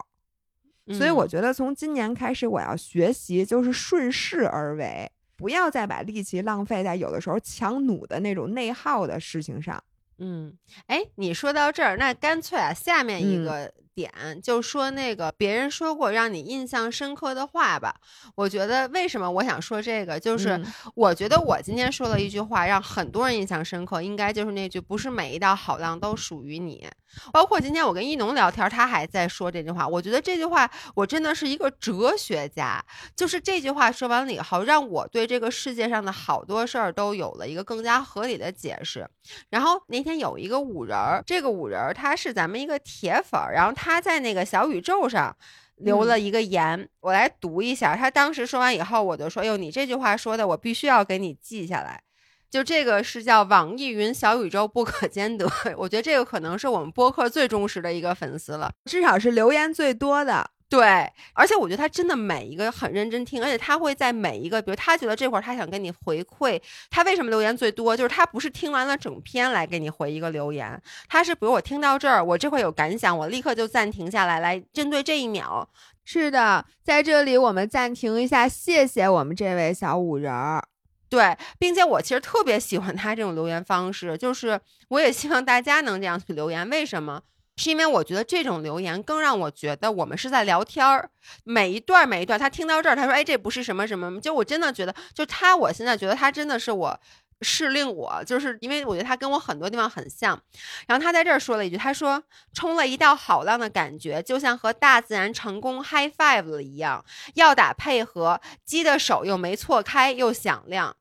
[0.93, 9.82] 所以我觉得从今年开始，我要学习就是顺势而为，不要再把力气浪费在有的时候强弩的那种内耗的事情上。
[10.18, 10.53] 嗯，
[10.86, 13.72] 哎，你说到这儿，那干脆啊，下面一个。
[13.99, 17.92] 点就说那个别人说过让你印象深刻的话吧。
[18.36, 20.61] 我觉得为什么我想说这个，就是
[20.94, 26.88] 我觉得我今天说了一句话，让很多人印象深刻，应该就是那句“不是每一道好浪都属于你”。
[27.32, 29.88] 包括今天我跟一农聊天，他还在说这句话。
[29.88, 32.84] 我觉得这句话我真的是一个哲学家。
[33.16, 39.09] 就是这句话说完了以后，让我对这个世界上的好多事儿都有了一个更加合理的解释。
[39.49, 43.88] 然后那天有一个五人儿，这个五人儿他是咱们一个铁粉儿，然后他。
[43.89, 45.34] 他在那个小宇宙上
[45.76, 47.97] 留了一个言，我来读一下。
[47.97, 52.03] 他当时说完以后，我就说：“哟，你这句话说的，我必须要给你记下来。”
[52.51, 55.51] 就这个是叫网易云小宇宙不可兼得。
[55.78, 60.51] 我觉得这个可能是我们播客最忠实的一个粉丝了，至少是留言最多的。
[60.71, 66.61] 对，而且我觉得他真的每一个很认真听，而且他会在每一个，比如他觉得这会儿他想跟你回馈，
[66.91, 67.97] 他为什么留言最多？
[67.97, 75.66] 就是他不是听完了整篇来给你回一个留言，他是比如我听到这儿，我这会有感想，我立刻就暂停下来，来针对这一秒。
[76.05, 80.62] 是的，在这里我们暂停一下，谢谢我们这位小五人儿。
[81.09, 86.69] 对，并且我其实特别喜欢他这种留言方式，就是我也希望大家能这样去留言。
[86.69, 87.23] 为什么？
[87.59, 91.11] 是因为我觉得这种留言更让我觉得我们是在聊天儿，
[91.42, 96.98] 每一段每一段，他听到这儿，他说：“哎，这不是什么什么。”就我真的觉得，就他，我现在觉得他真的是我
[97.40, 100.40] 是令我，就是因为我觉得他跟我很多地方很像。
[100.86, 107.04] 然后他在这儿说了一句：“他说冲了一道好浪的感觉，就像和大自然成功 high five 了一样，
[107.34, 110.94] 要打配合，鸡的手又没错开，又响亮。”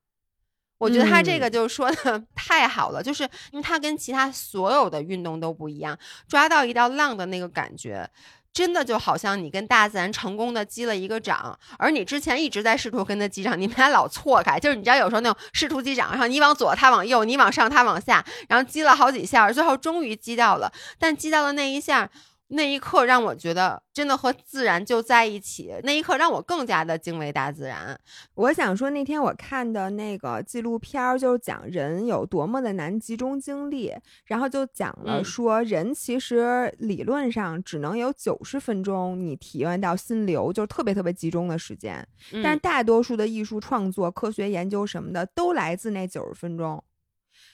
[0.78, 5.97] 我觉得他这个就说的 太好了，就是因为他跟其他所有的运动都不一样，
[6.28, 8.09] 抓到一道浪的那个感觉，
[8.53, 22.09] 真的就好像你跟大自然成功的击了一个掌，而你之前一直在试图跟他击掌，你们俩老错开，就是你知道有时候那种试图击掌，然后你往左，他往右，你往上，他往下，然后击了好几下，最后终于击到了，但击到了那一下。
[22.49, 27.99] 那一刻让我觉得真的和自然就在一起，那一刻让我更加的敬畏大自然。
[28.35, 33.93] 我想说，那天我看的那个纪录片儿，就是讲人有多么的难集中精力，
[34.25, 42.07] 然后就讲了说，人其实理论上只能有九十分钟你体验到心流，就是特别特别集中的时间。
[42.41, 46.81] 但是大多数的艺术创作、科学研究什么的，都来自那九十分钟。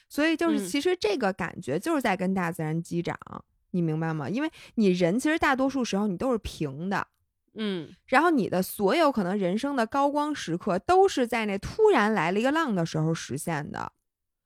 [0.08, 3.18] 所以就是，其实这个感觉就是在跟大自然击掌。
[3.74, 4.30] 你明白吗？
[4.30, 7.04] 因为你人其实大多数时候你都是平的，
[7.54, 13.92] 嗯，然后你的所有可能人生的高光时刻都是在那突然来了一个浪的时候实现的，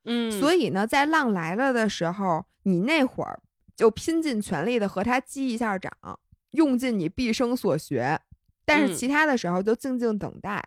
[0.05, 3.41] 嗯，所以呢，在浪来了的时候，你那会儿
[3.77, 5.93] 就拼尽全力的和他击一下掌，
[6.53, 8.19] 用尽你毕生所学，
[8.65, 10.65] 但是其他的时候就静静等待。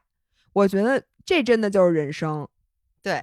[0.53, 2.47] 我觉得这真的就是人生，
[3.01, 3.19] 对。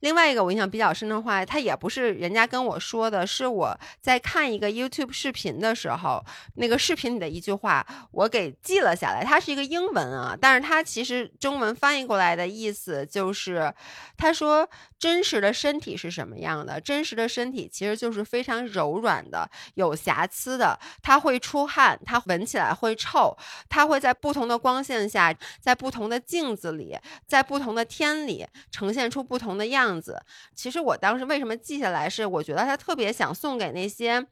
[0.00, 6.24] 另外一个我印象比较深的话，他也不是人家跟我说的，是我在看一个 YouTube 视频的时候，
[6.54, 9.24] 那个视频里的一句话，我给记了下来。
[9.24, 13.72] 它是一个英文啊，但是它其实中文翻译过来的意思就是，
[14.16, 14.68] 他说
[14.98, 16.80] 真实的身体是什么样的？
[16.80, 23.36] 真实的身体其实就是非常柔软的，有瑕疵的，它会出汗，它闻起来会臭，
[23.68, 29.66] 它会在不同的光线下，在不同的镜子里，在不同的天里呈现出不同的。
[29.66, 30.22] 样子，
[30.54, 34.24] 其实我当时为什么记下来，是我觉得他特别想送给那些，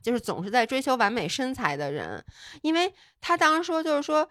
[0.00, 2.24] 就是总是在追求完美身材的人，
[2.62, 4.28] 因为他当时说，就是说，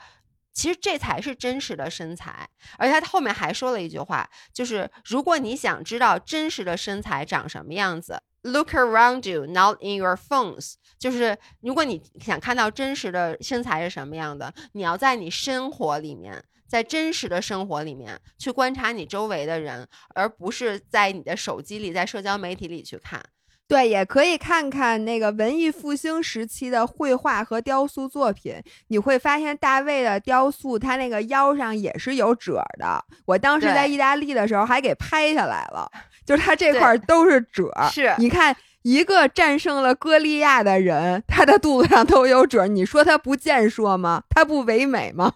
[0.56, 2.49] 其实这才是真实的身材，
[2.80, 16.43] 而且他后面还说了一句话，就是如果你想知道真实的身材长什么样子，look around you, not in your phones，就是如果你想看到真实的身材是什么样的，你要在你生活里面。
[16.68, 23.24] 在真实的生活里面去观察你周围的人，而不是在你的手机里、在社交媒体里去看。
[23.68, 33.03] 对，也可以看看那个文艺复兴时期的绘画和雕塑作品，你会发现大卫的雕塑，他那个腰上也是有褶的。
[33.26, 35.89] 我当时在意大利的时候还给拍下来了，
[36.24, 37.72] 就是他这块都是褶。
[37.91, 44.22] 是，你看一个战胜了歌利亚的人，他的肚子上都有褶，你说他不健硕吗？
[44.30, 45.34] 他不唯美吗？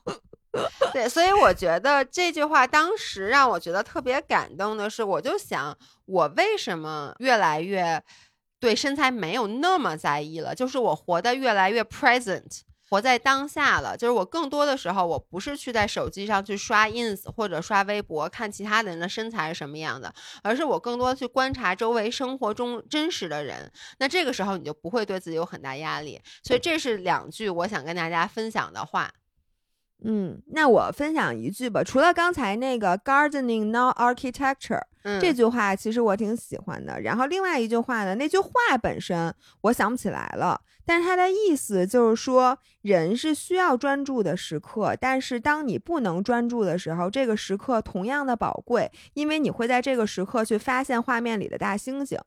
[0.93, 8.01] 对，所以我觉得这句话当时让我觉得特别感动的是，我就想，我为什么越来越
[8.59, 10.55] 对身材没有那么在意了？
[10.55, 13.95] 就是我活得越来越 present，活在当下了。
[13.95, 23.71] 就是我更多的时候，我不是去在手机上去刷 ins 或者刷微博看其他的人的身材是什么样的，而是我更多去观察周围生活中真实的人。
[23.99, 26.19] 那这个时候你就不会对自己有很大压力。
[26.43, 29.11] 所以这是两句我想跟大家分享的话。
[30.01, 31.83] 嗯，那我分享一句吧。
[31.83, 34.81] 除了刚才那个 “gardening not architecture”
[35.19, 37.01] 这句话，其实我挺喜欢的。
[37.01, 38.49] 然后另外一句话呢，那句话
[38.81, 52.17] 本身我想不起来了，但是它的意思就是说，人是需要专注的时刻，但是当你不能专注的时候，这个时刻同样的宝贵，因为你会在这个时刻去发现画面里的大猩猩。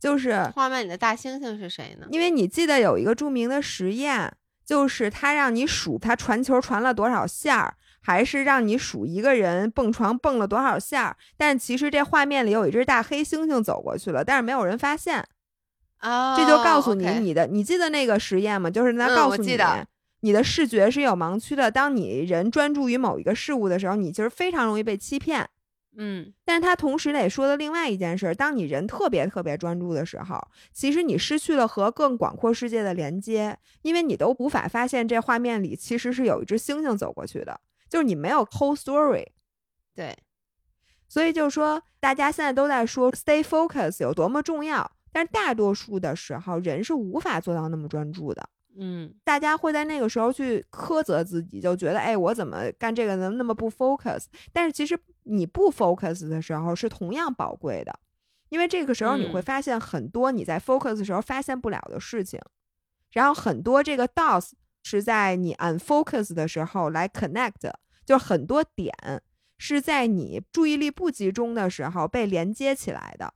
[0.00, 2.06] 就是画面里的大猩猩是谁呢？
[2.10, 4.32] 因为你记得有一个著名的实验。
[4.72, 11.16] 就是他让你数他传球传了多少下儿，还是让你数一个人蹦床蹦了多少下儿？
[11.36, 15.22] 但其实这画面里有一只大黑猩猩走过去了，但是没有人发现。
[15.98, 18.70] 啊，这就告诉你你的，你记得那个实验吗？
[18.70, 19.58] 就是他告诉你，
[20.20, 21.70] 你的视觉是有盲区的。
[21.70, 25.46] 当你人专注于某一个事物的时候，你其实非常容易被欺骗。
[25.96, 30.40] 嗯，但是他同时也说的另外一件事，当你人特别特别专注的时候，
[30.72, 39.26] 其实你失去了和更广阔世界的连接，因为你都无法发现这画面里其实是有一只猩猩走过去的，就是你没有 whole story。
[39.94, 40.16] 对，
[41.08, 48.48] 所以就是说，大家现在都在说 stay focus 有多么重要，但是大多数的时候，人是无法做到那么专注的。
[48.78, 54.24] 嗯，大家会在那个时候去苛责自己，就觉得，哎，我怎么干这个能那么不 focus？
[54.52, 57.98] 但是其实你不 focus 的时候是同样宝贵的，
[58.48, 62.40] 因为这个时候你会发现很多你在 focus 的时候发现不了的事情，
[63.12, 64.52] 然后很多这个 dots
[64.82, 67.70] 是在你 unfocus 的时候来 connect，
[68.04, 68.94] 就很多点
[69.58, 73.34] 是在你注意力不集中的时候被连接起来的。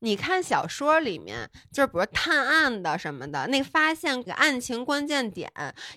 [0.00, 5.50] 你看小说里面，就是比如探案的什么的，那发现个案情关键点，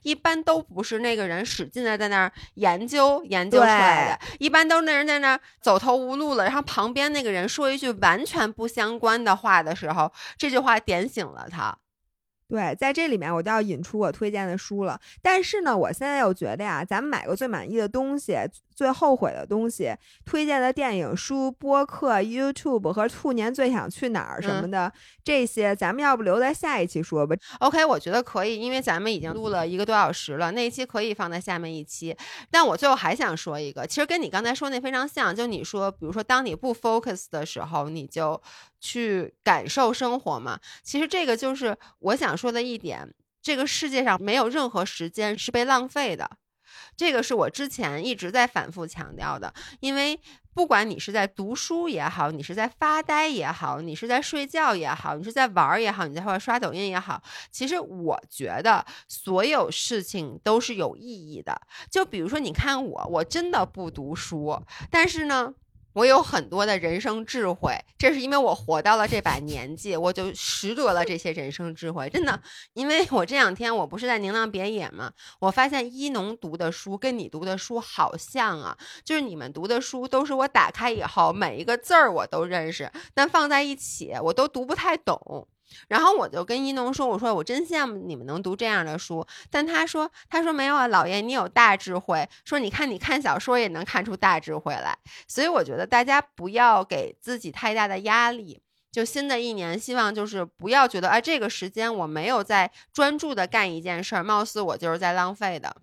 [0.03, 11.77] 一般都不是那个人使劲的在那儿研究研究出来的，一般都是那人在那儿走投无路了，然后旁边那个人说一句完全不相关的话的时候，这句话点醒了他。
[12.49, 14.97] 对，在这里面我就要引出我推荐的书了。
[15.21, 18.37] 但是呢，我现在又觉得呀，咱们买个最满意的东西，
[18.77, 19.91] 最后悔的东西，
[20.23, 27.35] 推荐的电影、书、播客、YouTube 和兔年最想去哪儿什么的，这些咱们要不留在下一期说吧。
[27.59, 32.15] OK，我觉得可以，因为咱们已经录了一个多小时了，那一期可以放在下面一期。
[32.51, 38.39] 但我最后还想说一个，其实跟你刚才说那非常像，就你说，比如说当你不 focus 的时候，你就
[38.79, 40.59] 去感受生活嘛。
[40.83, 43.11] 其实这个就是我想说的一点，
[43.41, 46.29] 这个世界上没有任何时间是被浪费的。
[46.95, 50.19] 这个是我之前一直在反复强调的，因为
[50.53, 57.21] 不管你是在读书也好，你是在发呆也好，你是在睡觉也好，你是在玩儿也好，你在或者刷抖音也好，
[57.51, 61.61] 其实我觉得所有事情都是有意义的。
[61.91, 65.53] 就比如说，你看我，我真的不读书，但是呢。
[65.97, 72.07] 我有很多的人生智慧，这是因为我活到了这把年纪，我就识得了这些人生智慧。
[72.07, 72.39] 真的，
[72.73, 85.47] 因为我这两天我不是在宁浪别野嘛，我发现一农读的书跟你读的书好像啊，就是你们读的书都是我打开以后每一个字儿我都认识，但放在一起我都读不太懂。
[85.87, 92.27] 然后我就跟一农说：“我说我真羡慕你们能读这样的书。”但他说：“他说没有啊，老爷你有大智慧。
[92.45, 94.97] 说你看你看小说也能看出大智慧来。
[95.27, 98.61] 所以我觉得大家不要给自己太大的压力。
[98.89, 105.75] 就新的一年，希望就是不要觉得啊，这个时间我没有在专注的干一件事儿，貌似我就是在浪费的。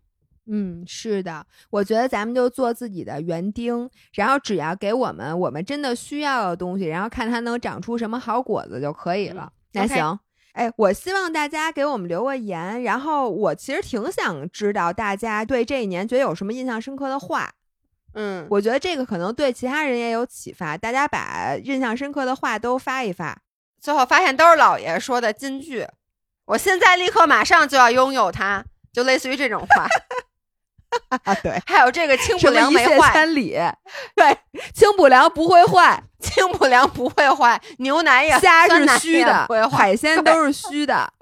[0.47, 9.53] 嗯，是的，我觉得咱们就做自己的园丁，然后只要给我们我们真的需要的东西，然后看它能长出什么好果子就可以了。
[9.55, 10.19] 嗯那行。
[10.53, 17.53] 哎，我希望大家给我们留个言，然后我其实挺想知道大家对这一年觉得有什么印象深刻的话。
[18.15, 23.37] 嗯，我觉得这个可能对其他人也有启发，大家把印象深刻的话都发一发。
[23.81, 25.85] 最后发现都是老爷说的金句，
[26.45, 29.89] 我现在立刻马上就要拥有它，就类似于这种话。
[31.09, 33.57] 啊， 对，还有这个清什补凉没坏，千里，
[34.15, 34.37] 对，
[34.73, 41.13] 清补凉不会坏，清补凉不会坏，牛奶也虾是虚的会，海鲜都是虚的。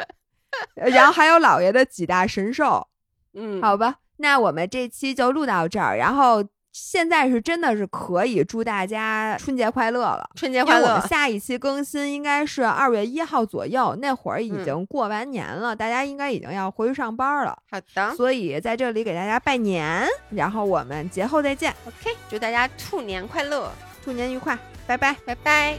[0.77, 2.87] 呃然后还有老爷的几大神兽，
[3.35, 5.97] 嗯，好吧，那我们这期就录到这儿。
[5.97, 10.29] 然后现在是真的是可以祝大家春节快乐了。
[10.35, 11.09] 春节快乐我们！
[11.09, 23.71] 下一期更新应该是二月一号左右，那会儿已嗯经过完年了，大家应该已经要回去上班了，好的所以在这里给大家拜年，然后我们节后再见，，OK，祝大家兔年快乐，
[24.03, 25.15] 兔年愉快，拜拜。
[25.27, 25.77] 拜拜。